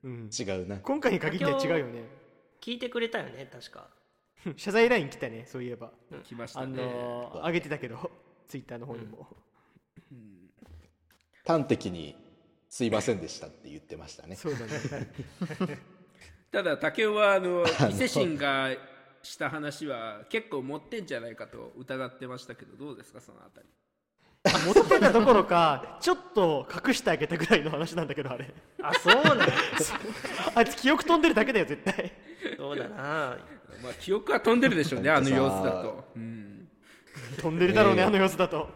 [0.05, 0.29] うん。
[0.31, 0.77] で違うな。
[0.79, 2.05] 今回に限っては違うよね。
[2.61, 3.89] 聞いてくれたよね確か。
[4.57, 5.91] 謝罪ライン来たねそういえば。
[6.13, 6.77] あ来ましたね。
[6.77, 8.11] のー上げてたけど
[8.49, 9.29] ツイッターの方にも、
[11.47, 12.17] 端的に
[12.69, 14.37] 「すいませんでした」って言ってましたね。
[14.37, 15.79] そうだね。
[16.51, 18.71] ただ竹雄はあの伊勢神が
[19.23, 23.69] した話は結構持ってんじゃないかと疑ってましたけどどうですかそのあたり？
[24.65, 28.55] 持ってたどころかちょっと隠してあげたぐらいの話なんだけどあれ。
[28.83, 29.47] あそうなんだ。
[30.55, 32.13] あいつ記憶飛んでるだけだよ絶対。
[32.57, 32.97] そうだな。
[33.83, 36.13] まあ記憶は飛んでるでしょうねあの様子だと。
[36.17, 36.58] うん
[37.37, 38.09] 飛んでるだろうね、えー。
[38.09, 38.69] あの様子だと。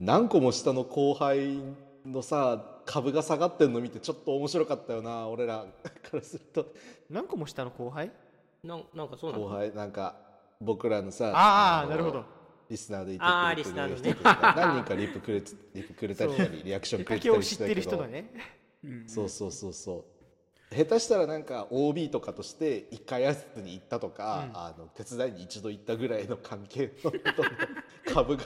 [0.00, 1.58] 何個も下の後輩
[2.06, 6.72] のさ株が下がってんの見てちょっと面白かったよな俺らからすると。
[7.10, 8.10] 何個も下の後輩？
[8.64, 10.16] なんなんかそうな後の輩なんか
[10.60, 12.24] 僕らのさのああなるほど。
[12.68, 14.02] リスナーでいてくれてリスナーのね。
[14.02, 18.30] る人とか何人かリップくれてリップくれたりしたりリアクションくれてたりしたけ知ってる人どだね。
[19.06, 19.28] そう。
[19.28, 20.04] そうそうそう
[20.72, 27.12] 下手したらなんか OB とかとして一回挨拶に行ったとか、あの手伝いに一度行ったぐらいの関係の
[28.14, 28.44] 株が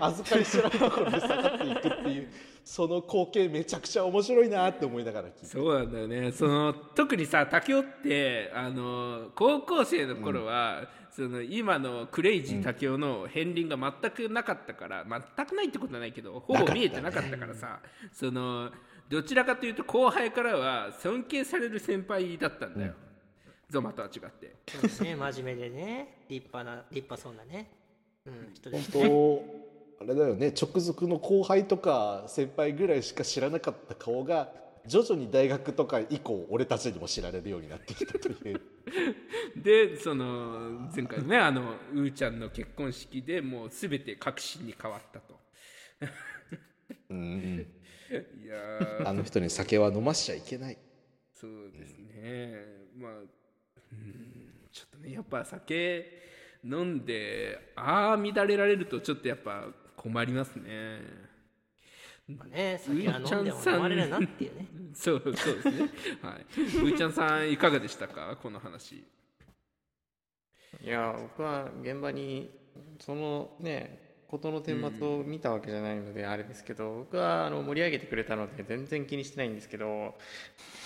[0.00, 2.28] 預かり知らないところで下がっていくっていう
[2.64, 5.46] その光景めちゃくちゃ面白いなって思いながら聞いて。
[5.46, 6.32] そうなんだよね。
[6.32, 17.78] その特にさ竹雄ってあの高校生の頃は、その今のクレイジー竹雄の片鱗が全くなかったから、全くないってことはないけどほぼ見えてなかったからさ
[18.12, 18.70] その
[19.08, 22.94] どちらかというと後輩からは尊敬される先輩だったんだよ、
[23.70, 24.56] ゾマとは違って。
[24.68, 25.14] そうですね。
[25.14, 26.24] 真面目でね。
[26.28, 27.70] 立派な立派そうなね。
[28.26, 30.52] うん人で本したね当あれだよね。
[30.60, 34.52] 直属の後輩とか先輩ぐらいしか知らなかった顔が
[34.86, 38.60] 徐々に大学とか以降俺たちにも知られるようになってきたという。
[39.56, 45.38] でその前回のねあのうーちゃんの結婚式でもう全て確信に変わったと。
[47.10, 47.66] うんうん
[48.10, 50.78] いやー あの人に酒は飲ましちゃいけない
[51.32, 52.64] そうですね、
[52.96, 56.22] まあ、うん、ちょっとね、やっぱ酒
[56.64, 61.00] 飲んで、ああ、乱れられると、ちょっとやっぱ困りますね。
[62.26, 65.78] まあね酒は飲んでも飲まれるなっていうねそうそうですね。
[66.22, 66.46] はい。
[66.50, 69.04] うーちゃんさん、いかがでしたか、この話。
[70.82, 72.50] いや僕は現場に
[72.98, 80.14] そのね事の顛末を見たわけじゃないのであれですけど、僕はあの盛り上げてくれたので全然気にしてないんですけど。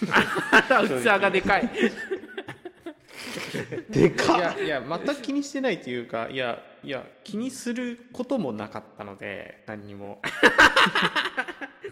[0.01, 1.71] 器がでかい。
[3.91, 4.39] でかっ。
[4.39, 10.21] いやいや全く気にしてないというかいやいや気にすることもなかったので何にも。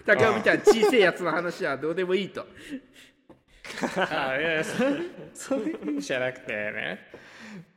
[0.05, 2.47] 竹雄みたいな小さいやつの話はどうでもいいと。
[3.97, 4.73] あいやいやそ
[5.35, 7.11] そういう意味じゃなくてね。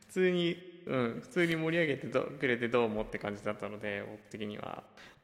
[0.08, 4.82] 普通にうん、普通に盛り上げてどくれてどうもって感じだったので僕的には。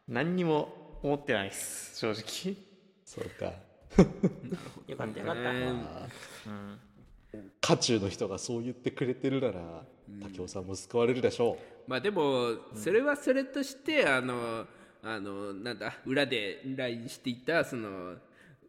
[0.08, 2.56] 何にも思ってないです正直。
[3.04, 3.46] そうか。
[4.86, 6.78] よかったよかった、うん。
[7.60, 14.66] 渦中の人がそう言ってくれてるなら武雄さんも救われるでしょまあでもそれはそれとしてあの
[15.02, 18.14] あのなんだ裏で LINE していたその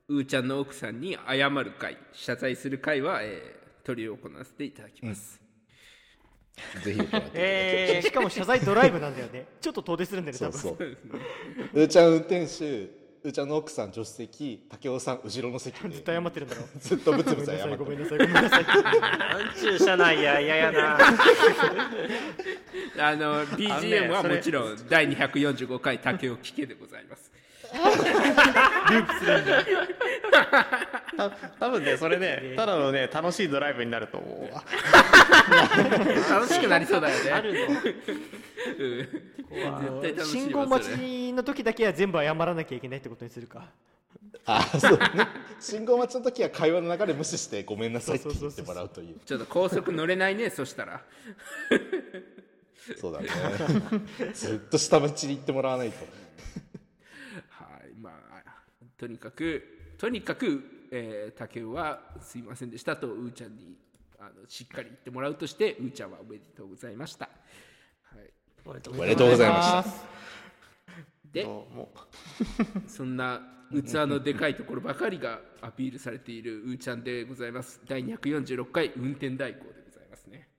[0.08, 5.39] うーちゃんの奥さんに謝る会謝罪する会は、えー、取り行わせていただきます、う
[6.84, 9.46] ぜひしかも謝罪ドライブなんだよね。
[9.62, 10.60] ちょっと遠出するんだよね多分。
[10.60, 10.98] そうそう。
[11.74, 15.90] うーちゃん運転手うーちゃんの奥さん助手席武雄さん後ろの席で。
[15.90, 17.78] ずっと謝ってるんだろ ずっとブツブツ謝ってる。
[17.78, 18.64] ごめんなさいごめんなさい。
[18.64, 18.74] ー、
[19.20, 20.98] なんちゅう車内や嫌やな
[22.98, 27.30] あの BGM はもちろん第245回竹を聞けでございます。
[31.16, 31.30] た
[31.60, 34.64] 多分ねそれねただのね楽しいドライブになると思うわ。
[36.30, 37.32] 楽しくなりそうだよね。
[37.32, 37.60] あるの。
[38.80, 40.26] うん。
[40.26, 43.70] 信号待ちの時だけは全部謝らなきゃいけないってことにするか。
[44.46, 45.28] あそうね。
[45.60, 49.20] 信号待ちの時は会話の流れ無視してごめんなさいって言ってもらうという。
[49.26, 51.02] ちょっと高速乗れないねそしたら。
[53.00, 53.28] そうだね。
[54.34, 56.06] ずっと下道に行ってもらわないと。
[57.50, 58.44] はいまあ
[58.98, 63.78] とにかくとにかく、えー、竹雄はすいませんでしたとうーちゃんに
[64.20, 68.30] あのしっかり言ってもらうとしてうーちゃんはおめでとうございました、はい、
[68.66, 70.19] おめでとうおめでとうございました
[71.32, 71.94] でどうも。
[72.88, 77.82] そんな器のでかいところばかりがアピールされているうーちゃんでございます。
[77.88, 80.50] 第246回運転代行でございますね。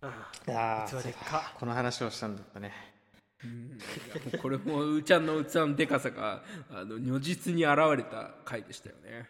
[0.00, 1.54] ああ器でっか。
[1.58, 2.72] この話をしたんだったね。
[3.44, 9.28] いやもうこれもうーちゃんの器のでかさがあの如実に現れた回でしたよね。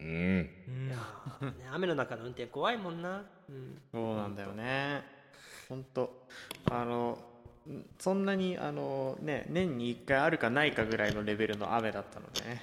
[0.00, 0.50] うん。
[0.92, 5.17] あね雨の中の運転怖いもんな、うん、そうなんだよね
[5.68, 6.26] 本当。
[6.70, 7.18] あの
[7.68, 12.62] んそんなにあのね年に1回あるかないかぐらいのレベルの雨だったのでね。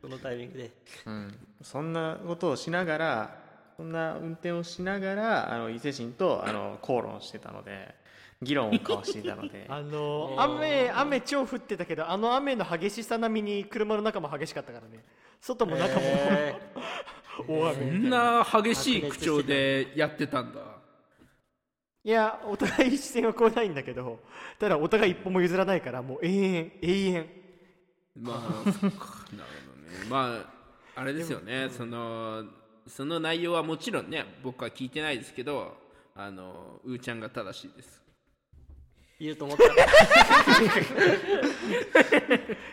[0.00, 0.70] そのタイミングで。
[1.06, 3.44] うん、そんなことをしながら
[3.76, 7.94] そんな運転をしながらあの伊勢神とあの口論してたので
[8.42, 9.66] 議論を交わしていたので。
[9.70, 15.04] あの雨雨超降ってたけどあの雨の激しさ並みに車の中も激しかったからね。
[15.40, 16.54] 外も中も、え
[17.48, 20.60] 大雨こんな激しい口調でやってたんだ。
[22.04, 24.20] いやお互い視線はこうないんだけど
[24.58, 27.26] ただお互い一歩も譲らないからもう永遠永遠。
[28.20, 28.86] まあそっか。
[28.86, 30.06] なるほどね。
[30.10, 30.38] ま
[30.94, 31.70] ああれですよね。
[31.70, 32.44] その
[32.86, 35.76] その内容はもちろんね僕は聞いてないですけど
[36.14, 38.03] あのうーちゃんが正しいです。
[38.03, 38.03] ー、
[39.20, 39.64] 言うと思った。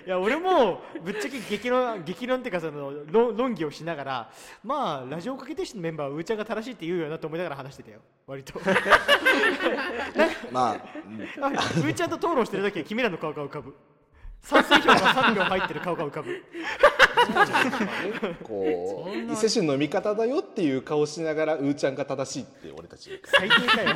[0.06, 4.32] いや俺もぶっちゃけ激論激論っていうかその論論議をしながら
[4.64, 8.60] まあラジオかけてしのメンバーはうーちゃんが正しいって言うよなと思いながら話してたよ割と。
[10.52, 10.76] まあ、
[11.42, 13.76] あうーちゃん と討論してる時は君らの顔が浮かぶ
[14.42, 16.44] 賛成票が3票入ってる顔が浮かぶ。
[18.44, 23.22] こう伊勢神の味方だよっていう顔しながらうーちゃんが正しいって俺たち。
[23.26, 23.96] 最低かよ。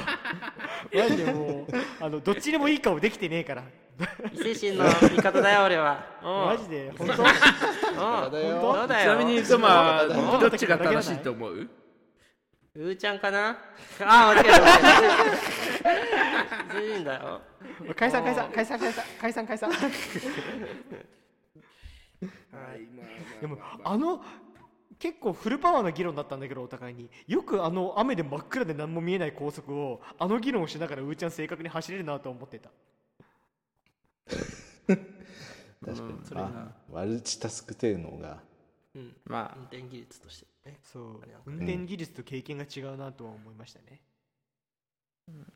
[0.93, 3.63] マジでもうあのどっちでもいい顔できてねえから。
[4.34, 6.05] 伊勢神の味方だよ俺は。
[6.21, 7.13] マジで本当？
[7.13, 8.31] うん。
[8.31, 8.88] だよ。
[8.88, 11.67] ちなみにゾマうんどっちが正しいと思う？
[12.76, 13.58] うーちゃんかな？
[14.02, 14.62] ああ間違えた。
[14.62, 14.74] 間違
[15.80, 15.88] え
[16.74, 17.42] たいいんだよ。
[17.96, 19.72] 解散解散解散解散解散解散。
[23.40, 24.22] でもあの
[25.00, 27.10] 結構フルパワーな議論だったんだけどお互いに。
[27.28, 32.70] よくあの雨で真っ暗で何も見えない高速をあの議論をしながらうーちゃん正確に走れるなと思ってた。
[35.86, 38.40] 確かに、あマルチタスク性能が
[38.96, 39.16] うん。
[39.26, 39.58] まあ。
[39.58, 40.80] 運転技術としてね。
[40.84, 41.21] そう。
[41.45, 44.01] 運転技術と経験が違うなとは思いましたね、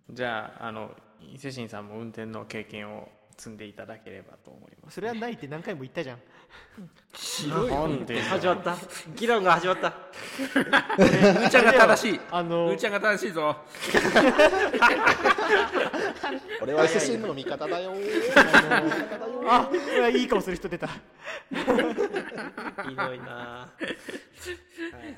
[0.10, 0.92] じゃああの
[1.22, 4.96] 伊勢神さんも運転の経験を積んでいただければと思います。
[4.96, 6.20] それはないって何回も言ったじゃん。
[7.50, 8.76] なんで始まった。
[9.16, 9.88] 議論が始まった。
[9.88, 12.20] うーちゃんが正しい。
[12.32, 13.56] あのうーちゃんが正しいぞ
[16.62, 17.94] 俺は伊勢神の味方だよ
[19.48, 19.70] あ
[20.14, 20.88] いい顔する人出た。
[21.50, 23.72] ひどいな。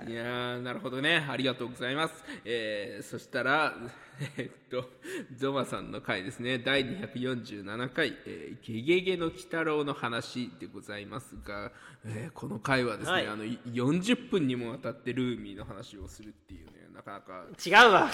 [0.07, 1.25] いやーなるほどね。
[1.29, 3.75] ありがとうございます、えーそしたら
[4.37, 4.89] えーっと
[5.35, 6.59] ゾマさんの回ですね。
[6.59, 11.71] 第247回「えーゲゲゲの鬼太郎」の話でございますが、
[12.05, 13.27] えーこの回はですね、はい。
[13.27, 17.45] あのい40分にもわたってルーミーの話をするっていうねなかなか。
[17.65, 18.09] 違うわ。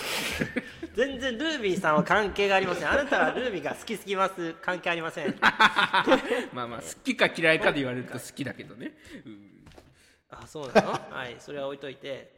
[0.95, 2.89] 全然ルービーさんは関係がありません。
[2.91, 4.53] あなたはルービーが好きすぎます。
[4.61, 5.35] 関係ありません。
[6.53, 8.93] まあまあ好きか嫌いかで言われると好きだけどね、
[9.25, 9.65] うん。
[10.29, 10.91] あそうなの？
[10.91, 12.31] はいそれは置いといて、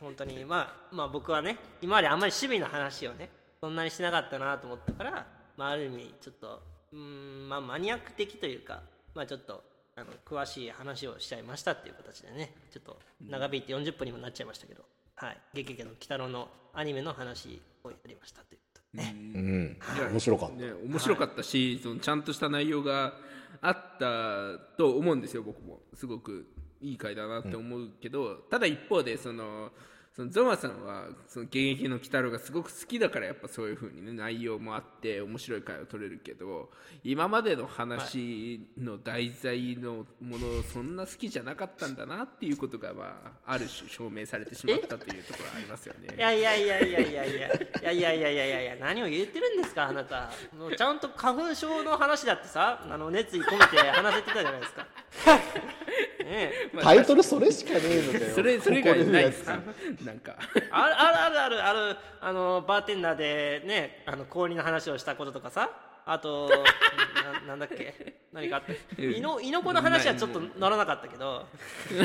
[0.00, 6.62] うん、本当にまあまあ僕はね今まであんまり趣味の話をねそんなにしなかったなと思ったから、まあ、ある意味ちょっと
[6.92, 8.82] うーんまあマニアック的というか
[9.14, 9.62] まあちょっと
[9.96, 14.84] あの詳しい話をしちゃいましたっていう形でねちょっと長引いて40分にもなっちゃいましたけど
[15.16, 19.02] 「はい、ゲゲゲの鬼太郎」のアニメの話をやりましたということで。
[19.04, 19.78] ね、うん。
[20.10, 23.14] 面白かった、ね、面白かったし、そのちゃんとした内容が
[23.60, 25.80] あったと思うんですよ僕も。
[25.94, 26.46] すごく
[26.80, 29.70] いい回だなって思うけど、ただ一方でその
[30.14, 36.70] そのゾマさんはその現役の鬼太郎がすごく好きだからやっぱそういう風にね内容もあって面白い回を取れるけど
[37.02, 46.20] 今までの話の題材のものをそんな好きじゃなかったんだなっていうことがまあある種証明されてしまったというところありますよねい。
[46.20, 47.40] やいやいやいやいやいやい
[47.82, 54.86] やいやいやいやいやいや何を言ってるんですかあなたもうちゃんと花粉症の話だってさあの熱意込めて話せてたじゃないですか
[56.82, 58.34] タイトルそれしかねえのかよ。
[58.34, 59.58] それそれ以外ないですこか
[60.04, 60.36] なんか。
[60.70, 65.70] ある あるあるあるあるあのバーテンダーでねあの氷の話をしたこととかさ。
[66.06, 66.50] あと
[67.46, 67.94] ななんだっけ？
[68.30, 68.72] 何かあった？
[69.02, 71.46] いのいのこの話はちょっと乗らなかったけど。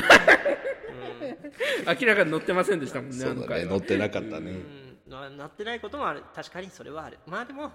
[1.86, 3.66] 明らかに載ってませんでしたもんねそうだね。
[3.66, 4.98] 乗ってなかったね、うん。
[5.06, 6.22] ななってないこともある。
[6.34, 7.18] 確かにそれはある。
[7.26, 7.72] まあでも、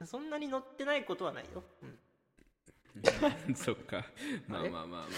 [0.00, 0.06] うん。
[0.08, 1.96] そんなに乗ってないことはないよ、うん
[3.54, 4.04] そっか。
[4.46, 5.04] まあまあまあま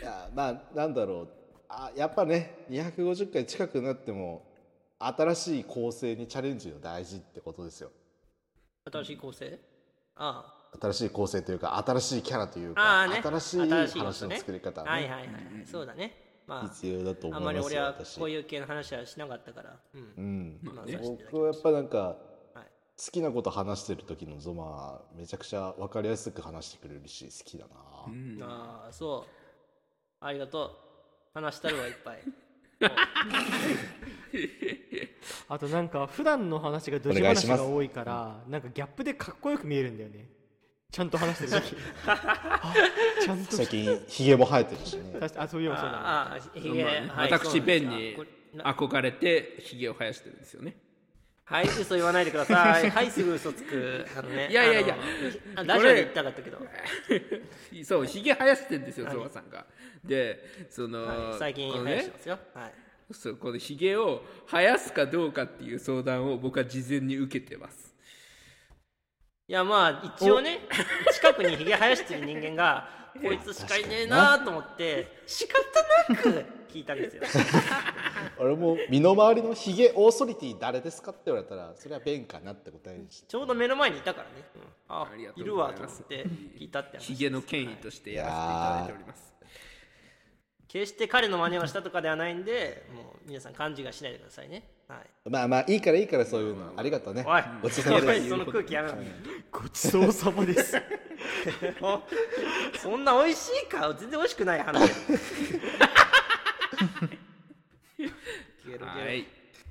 [0.00, 1.28] いやまあなんだろう。
[1.68, 4.46] あやっぱね250回近くなっても
[4.98, 7.90] 新しい構成にチャレンジが大事ってことですよ。
[8.90, 9.58] 新しい構成？
[10.16, 13.20] あ新しい構成というか新しいキャラというあかああね。
[13.22, 13.58] 新しい
[13.98, 15.26] 話の作り方はね、はいはいはい。
[15.26, 16.42] はいそうだね。
[16.46, 19.80] まあ必要だとあん思いますまり俺はこういう系の話はしなかったから。
[19.94, 20.00] うん。
[20.16, 20.60] うん。
[20.62, 22.33] まあ僕はやっぱなんかはい
[22.96, 27.70] 好きなこと話してる時のゾマはめちゃくちゃ分かりやすく話してくれるし好きだな、
[28.46, 30.24] ああそう。
[30.24, 30.70] ありがとう。
[31.34, 32.22] 話したるわいっぱい。
[35.48, 40.28] あとなんか普段の話がドジ話が多いからなんかギャップでかっこよく見えるんだよね。
[40.92, 41.76] ちゃんと話してる時。
[42.06, 42.72] あ
[43.20, 43.56] ちゃんと。
[43.56, 45.18] 最近ひげも生えてるしね。
[45.36, 45.98] あそういえばそうだね。
[45.98, 48.16] ああひげ、あ、はいまあ、私ベンに
[48.58, 50.76] 憧れてひげを生やしてるんですよね
[51.46, 52.88] はい嘘言わないでください。
[52.90, 54.06] はいすぐ嘘つく。
[54.16, 54.96] あのねいやいやいや。
[55.56, 56.58] あのあラジオで言いたかったけど、
[57.84, 59.14] そうひげ生やしてるんですよはい。
[59.14, 59.66] ゾワさんが。
[60.02, 62.72] でその、はい、最近生やしてますよ、はい。
[63.12, 67.94] そうこのひげを生やすかどうかっていう相談を僕は事前に受けてます。
[69.46, 70.60] いやまあ一応ね
[71.12, 75.54] 近くにひげ生やしてる人間がこいつしかいねえなと思って仕方
[76.08, 77.22] なく聞いたんですよ。
[78.38, 83.28] 俺も身の回りのヒゲオーソリティ誰ですかって言われたらそれはベンかなって答えにして。
[83.28, 84.62] ちょうど目の前にいたからね、うん。
[84.88, 85.80] あありがというるございます。
[85.82, 86.24] わと思って
[86.58, 89.34] 聞いたって話ひげの権威としてやらせていただいております。
[90.66, 94.68] 決して彼の真似をしたとかではないんでもう皆さん勘違いしないでくださいね。
[94.88, 95.30] はい。
[95.30, 96.72] まあまあいいからいいからそういうの。
[96.76, 97.24] ありがとうね。
[97.24, 97.42] おい。
[97.62, 98.22] ごちそうさまです。
[98.22, 98.96] おいその空気やめろ。
[99.52, 100.76] ごちそうさまです
[102.80, 103.94] そんな美味しいか？
[103.98, 104.90] 全然美味しくない話。
[107.98, 108.10] ゲロ
[108.66, 109.26] ゲロはい。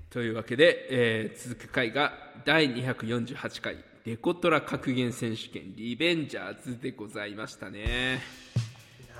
[0.09, 2.13] というわけで、えー続く回が
[2.45, 8.21] 第248回デコトラ格言選手権リベンジャーズでございましたね。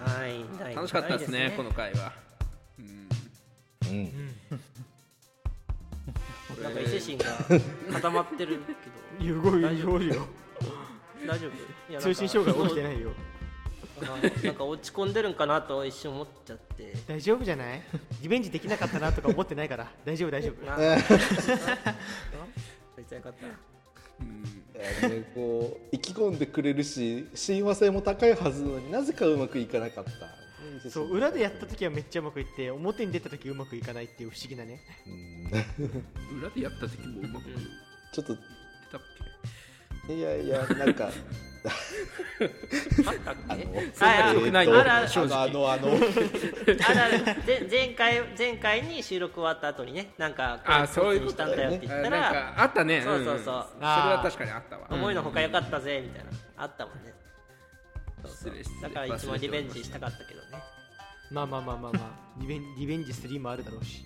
[0.05, 2.13] はいない楽しかったですねないこの回は。
[2.79, 4.13] うん。
[6.61, 7.25] なんか伊勢神が
[7.93, 8.59] 固まってる
[9.19, 9.57] け いや動
[10.01, 10.13] いよ。
[10.15, 10.42] ど
[11.27, 11.47] 大丈
[11.89, 11.99] 夫？
[11.99, 13.11] 通信障害起きてないよ。
[14.01, 14.05] あ
[14.43, 16.93] なんか落ち込んでるんかなと一瞬思っちゃって。
[17.07, 17.81] 大丈夫じゃない？
[18.21, 19.91] リベンジできなかったなとか思ってないから。
[20.03, 20.65] 大丈夫大丈夫。
[20.65, 20.97] なあ
[22.95, 23.47] そいつはよかった。
[23.47, 23.49] い
[25.03, 30.89] やねこう意気込んでくれるし親和性も高いはずなのになぜかうまくいかなかった。
[30.89, 34.81] そう裏でやった時はめっちゃうまくいって表に出た時うまくいかないっていう不思議なね。
[35.07, 36.39] うん。
[36.41, 38.35] 裏でやった時もうまく出ちょっと
[40.09, 41.09] いやいやなんか。
[41.63, 43.63] あったっけ？
[44.01, 45.43] あのあるある正直。
[45.43, 45.87] あのあの。
[45.93, 53.01] あ のあらぜ前回前回に収録終わった後にねなんかあそういうことしたんだよってけ言ったら、あったね。
[53.01, 53.35] そうそうそう。
[53.35, 54.87] んそれは確かにあったわ。
[54.89, 56.31] 思いのほか良かったぜみたいな。
[56.57, 57.13] あったもんね。
[58.23, 58.51] そうそう。
[58.53, 58.81] 失礼失礼。
[58.81, 60.61] だからいつもリベンジしたかったけどね。
[61.31, 62.41] まあまあまあまあまあ。
[62.41, 64.03] リベンリベンジ3もあるだろうし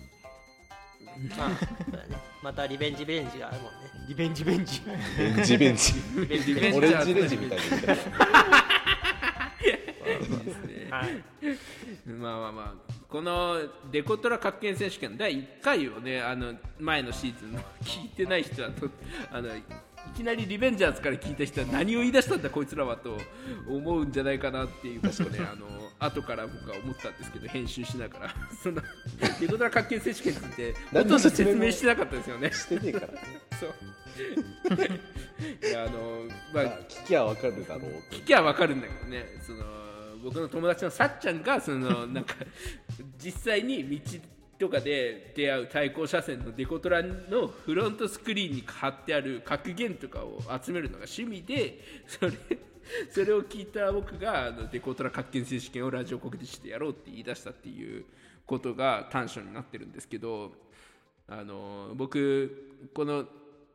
[1.36, 2.16] まあそうだね。
[2.42, 3.78] またリベンジベンジがあるもんね。
[4.08, 4.80] リベンジベンジ。
[5.18, 5.92] ベンジベンジ。
[6.16, 6.78] リベンジベンジ。
[6.78, 7.92] オレンジレンジみたいな言い方
[10.96, 11.08] はい。
[12.06, 12.74] まあまあまあ
[13.08, 13.56] この
[13.90, 18.88] デコトラ格言選手権第1回をねあの前のシーズンの聞いてない人はと
[19.32, 19.62] あのい
[20.18, 23.16] きなりリベンジャーズから聞いた人は何を言い出したんだこいつらはと
[23.68, 25.66] 思うんじゃないかなっていうことをねあの
[26.00, 28.82] 後から僕は思ったんですけど編集しながら その
[29.40, 32.50] デコトラ活気選手権ってほとんど 説明してなかったですよね。
[32.50, 33.18] してねえからね
[33.60, 33.74] そう。
[35.68, 39.24] いやあのまあまあ聞きゃわかるだろう聞きゃわかるんだけどね。
[39.46, 39.64] その
[40.24, 42.34] 僕の友達のさっちゃんがそのなんか
[43.22, 44.18] 実際に道
[44.58, 52.32] とかで出会う対向車線のデコトラのフロントスクリーンに貼ってある格言とかを集めるのが趣味で それ
[53.10, 58.04] それを聞いた僕があのデコトラ格言選手権をラジオ国でしてやろうって言い出したっていう
[58.46, 60.52] ことが短所になってるんですけど
[61.28, 63.26] あの僕この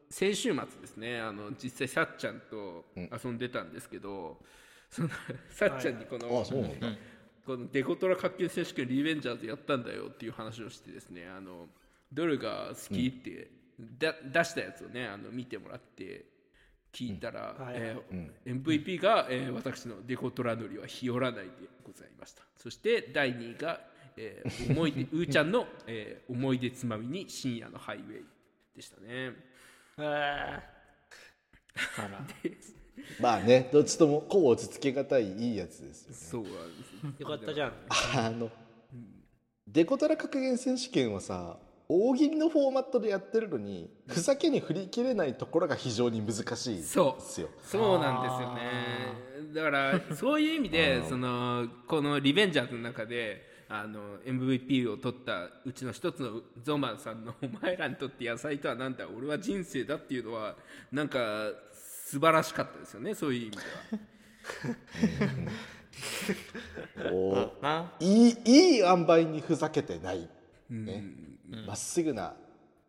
[0.09, 4.37] 先週末ですねあの実際さっちゃんと遊んでたんですけど、
[4.89, 5.09] その
[5.49, 6.45] さっちゃんにこの、
[7.45, 11.67] このデコトラ格闘選手権リベンジャーズやったんだよっていう話をしてですねあの
[12.11, 13.49] どれが好きって、
[13.97, 16.25] だ出したやつをねあの見てもらって
[16.93, 17.73] 聞いたら、はい。
[17.75, 21.51] えー MVP が、えー私のデコトラ乗りは日和らないで
[21.83, 22.43] ございました。
[22.55, 23.81] そして第2位が、
[24.15, 28.25] えー思い出 うーちゃんの、えー思い出つまみに深夜のハイウェイ
[28.75, 29.07] でしたね。
[29.07, 30.61] えー。
[31.97, 32.25] あら
[33.19, 36.15] まあねどっちともこう落ち着けがたいいいやつですよね。
[36.15, 37.73] そうなんですよかったじゃん。
[38.15, 38.49] あの
[39.67, 41.57] デコトラ格言選手権はさ
[41.89, 47.17] 大喜利のフォーマットでやってるのにふざけに振り切れないところが非常に難しいですよ。
[47.19, 47.47] そう。
[47.63, 48.61] そうなんですよね。
[49.53, 60.55] だからそういう意味でそのこのリベンジャーズの中であの MVP を取ったうちの一つのゾマンさんの「お前らにとって野菜とは何だ俺は人生だ」っていうのは
[60.91, 61.51] なんか
[62.13, 63.63] 素晴らしかったですよねそういう意味では。
[67.09, 70.29] こうないいいい塩梅にふざけてない。
[70.69, 71.03] ね。
[71.65, 72.35] ま、っすぐな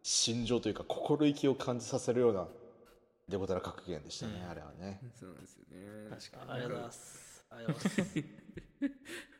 [0.02, 2.46] 心情というか心意気を感じさせるような
[3.26, 5.00] デコトラ格言でしたね、あれはね。
[5.14, 6.10] そうなんですよね。
[6.10, 7.46] 確かありがとうございます。
[7.48, 8.24] ありがとうございます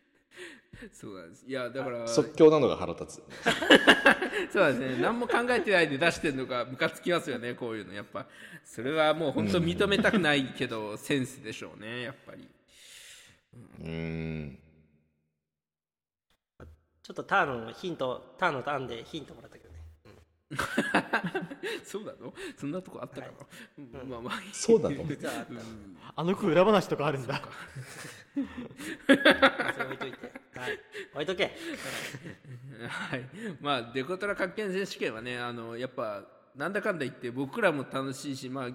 [0.93, 1.45] そうなんです。
[1.47, 3.23] いやだから即興なのが腹立つ
[4.53, 4.99] そうですね。
[5.01, 7.93] 何も考えてないで出してるのがムカつきますよねこういうの。
[7.93, 8.27] やっぱ
[8.65, 12.49] それはもう本当認めたくないけどセンスでしょうねやっぱり。
[13.81, 13.91] うー
[14.47, 14.59] ん。
[17.03, 19.64] ちょっとターンのヒントターンのターンでヒントもらったけど。
[19.64, 19.64] ね
[21.85, 22.35] そうなの？
[22.57, 23.33] そんなとこあったかな、
[23.79, 24.09] うん。
[24.09, 24.35] まあまあ。
[24.53, 25.05] そうなの？
[25.07, 25.53] 実はあった
[26.17, 27.43] あの子裏話とかあるんだ。
[28.37, 29.15] 置
[29.95, 30.33] いといて。
[30.59, 30.81] はい。
[31.15, 31.53] 置いとけ。
[32.89, 33.25] はい、
[33.61, 36.25] まあデコトラ格言選手権はねあのやっぱ
[36.55, 38.69] なんだかんだ言って僕らも楽しいしまあ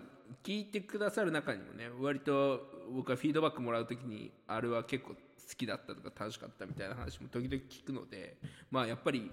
[0.43, 5.15] 聞いてくださる中にもね割と僕はフィードバックもらう時にあれは結構好
[5.55, 8.38] きだったとか楽しかったみたいな話も時々聞くので
[8.72, 9.30] まあやっぱり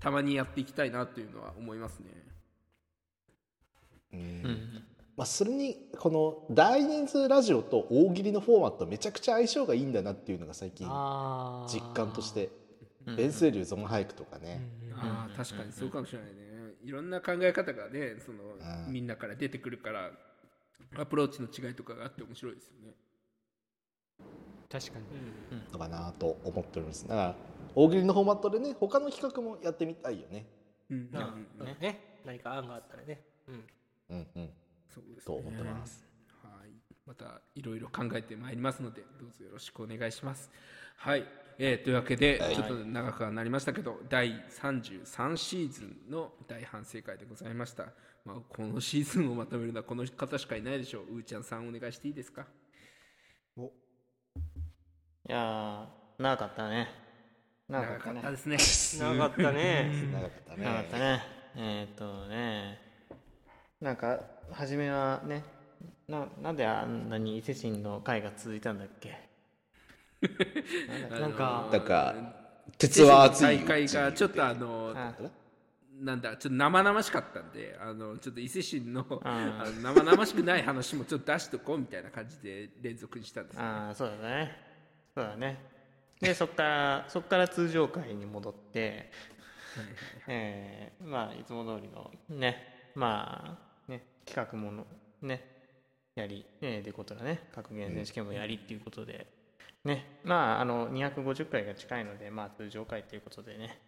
[0.00, 2.06] たまにやっていきたいなというのは思いますね。
[5.16, 10.86] まあ、それにこの大人数ラジオと大喜利のフォーマットめちゃくちゃ相性がいいんだなっていうのが最近
[11.68, 12.48] 実感として
[13.04, 14.62] ベンスエリューゾンハイクとかね、
[14.94, 16.40] ああ確かにそうかもしれないね。
[16.82, 18.38] いろんな考え方がねその
[18.86, 18.92] うん。
[18.92, 20.10] みんなから出てくるから
[20.96, 22.94] アプローチの違いとかがあって面白いですよね。
[24.70, 25.04] 確かに。
[25.72, 27.06] のかなと思っております。
[27.06, 27.34] だから
[27.74, 30.46] 大喜利のフォーマットでね他の企画もやってみたいよね。
[30.90, 31.66] うんなうんうん。
[31.80, 32.20] ね。
[32.24, 33.20] 何か案があったらね。
[33.48, 33.64] うん。
[34.10, 34.50] うんうん。
[34.88, 35.24] そうですね。
[35.24, 36.04] と思ってます。
[36.42, 36.70] はい、
[37.06, 40.50] またいろいろ考えてまいりますのでどうぞよろしくお願いします。
[40.96, 41.24] はい、
[41.58, 47.86] えーというわけで、ちょっと長くはなりましたけど第33シーズンの大反省会でございました。
[48.24, 51.04] まあ、このシーズンをまとめるのはこの方しかいないでしょう。
[51.04, 52.46] うーちゃんさんお願いしていいですか？
[53.56, 53.62] い
[55.32, 56.88] やー長かったね
[57.70, 58.56] 長かったですね。
[59.00, 59.90] 長かったね。
[60.12, 60.64] 長かったね。
[60.64, 61.22] 長かったね。
[61.56, 62.80] えーっとね。
[63.80, 64.20] なんか
[64.52, 65.44] 初めはね
[66.08, 69.16] ななんであんなに伊勢神の会が続いたんだっけ？
[71.08, 72.14] なんかだから
[72.76, 75.14] 鉄は熱い大会がちょっとあのあ。
[76.00, 83.68] なんだちょっと生々しかったんであのちょっと伊勢神のああの生々しくない話もちょっと出しとこうみたいな感じで連続にしたんですよね。
[83.68, 84.56] あーそうだね。
[85.14, 85.58] そうだね
[86.20, 89.10] でそっからそっから通常会に戻って
[90.28, 92.56] えーまあいつも通りのね
[92.94, 93.58] ま
[93.88, 94.86] あね企画もの
[95.22, 95.50] ね
[96.16, 97.40] やり、ね、デコトラね。
[97.54, 99.26] 格言選手権もやりっていうことで、
[99.84, 103.78] ねまああの250回が近いのでまあ通常回っていうことでね。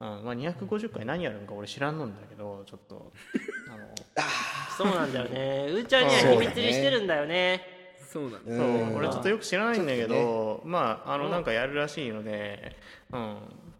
[0.00, 3.12] うんまあ、250回何やるのか俺知らんのんだけどちょっと
[3.68, 3.86] あの
[4.76, 5.66] そうなんだよね。
[5.70, 7.81] うーちゃんには秘密にしてるんだよね
[8.12, 8.66] そうなんですそう。
[8.66, 12.76] うん俺ちょっとよく知らないんだけど、まああのなんかやるらしいので、
[13.10, 13.36] うん、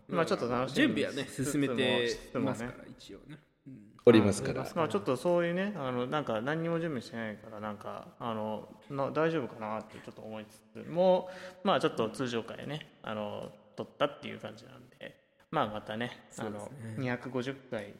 [0.09, 3.79] まあちょっと楽しみ準備はね進めてますかねら一応ね、うん。
[4.07, 11.29] おりますから、まあ、ちょっとそういうねあのなんか何にも準備してないからなんかあのな大丈夫かなってちょっと思いつつも
[11.63, 15.17] まあちょっと通常回ねあの取ったっていう感じなんで
[15.51, 17.95] まあまたねあの250回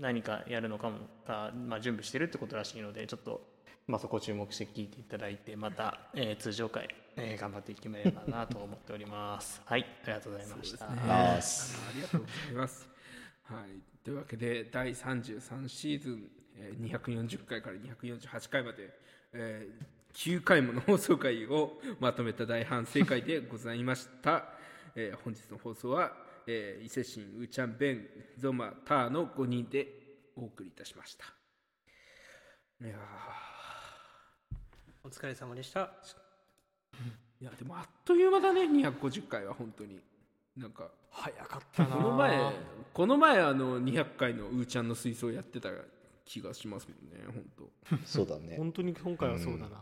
[0.00, 3.46] 何かやるのかもか、まあ、準備してるってことらしいのでちょっと、
[3.86, 11.38] まあ、そこ注目して聞いていただいてまた、えー通常回、えー頑張っていければなと思っております はいありがとうございました、すねあ
[11.90, 12.88] ありがとうございます。
[13.44, 18.90] はい、というわけで第33シーズン、えー240回から248回まで、
[19.32, 24.44] えー9回もの放送回をまとめた大反省会でございました。
[24.94, 26.16] えー本日の放送は、
[26.46, 29.86] えー伊勢神、うーちゃん、ベン、ゾマ、ターの5人で
[30.36, 31.24] お送りいたしました。
[32.82, 32.96] いや
[35.02, 35.80] お疲れ様でした。
[35.80, 35.84] ー
[37.40, 38.62] いやでもあっという間だね。
[38.62, 40.00] 250回は本当に。
[40.56, 41.96] なんか早かったな。
[41.96, 42.52] この前
[42.92, 45.70] この前あの200回のうーちゃんの水槽やってた
[46.24, 47.24] 気がしますもんね。
[47.26, 47.44] 本
[47.88, 48.06] 当。
[48.06, 48.56] そうだね。
[48.56, 49.80] 本当に今回はそうだな、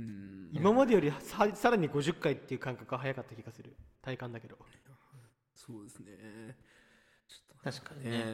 [0.00, 0.50] うん。
[0.52, 3.76] 今までよりささらに50回っていう感覚が早かった気がする。
[4.02, 4.56] 体感だけど。
[5.54, 6.56] そうですね。
[7.62, 8.24] 確かにねね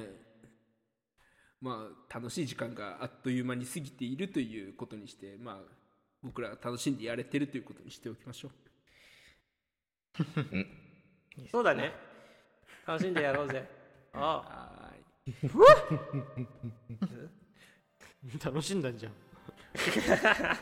[1.64, 5.56] まあ楽しい時間があっという間に過ぎているということにしてまあ
[6.22, 8.50] 僕らが楽しんでやれてるということにしておきましょう。
[11.50, 11.92] そうだね。
[12.86, 13.66] 楽しんでやろうぜ。
[14.12, 14.92] あ
[15.54, 15.84] は
[18.44, 19.12] 楽しんだんじゃん。
[19.12, 20.58] あ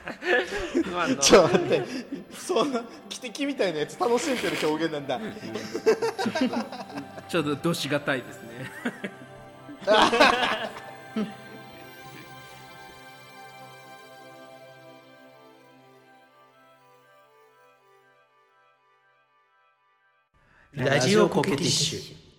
[0.87, 1.85] 今のちょっと待って。
[2.33, 5.17] そんな汽笛みたいなやつ楽しんでる表現なんだ。
[5.19, 5.21] い
[7.29, 8.71] ちょっとどしがたいですね
[20.75, 22.32] ラジオコケティッシュ。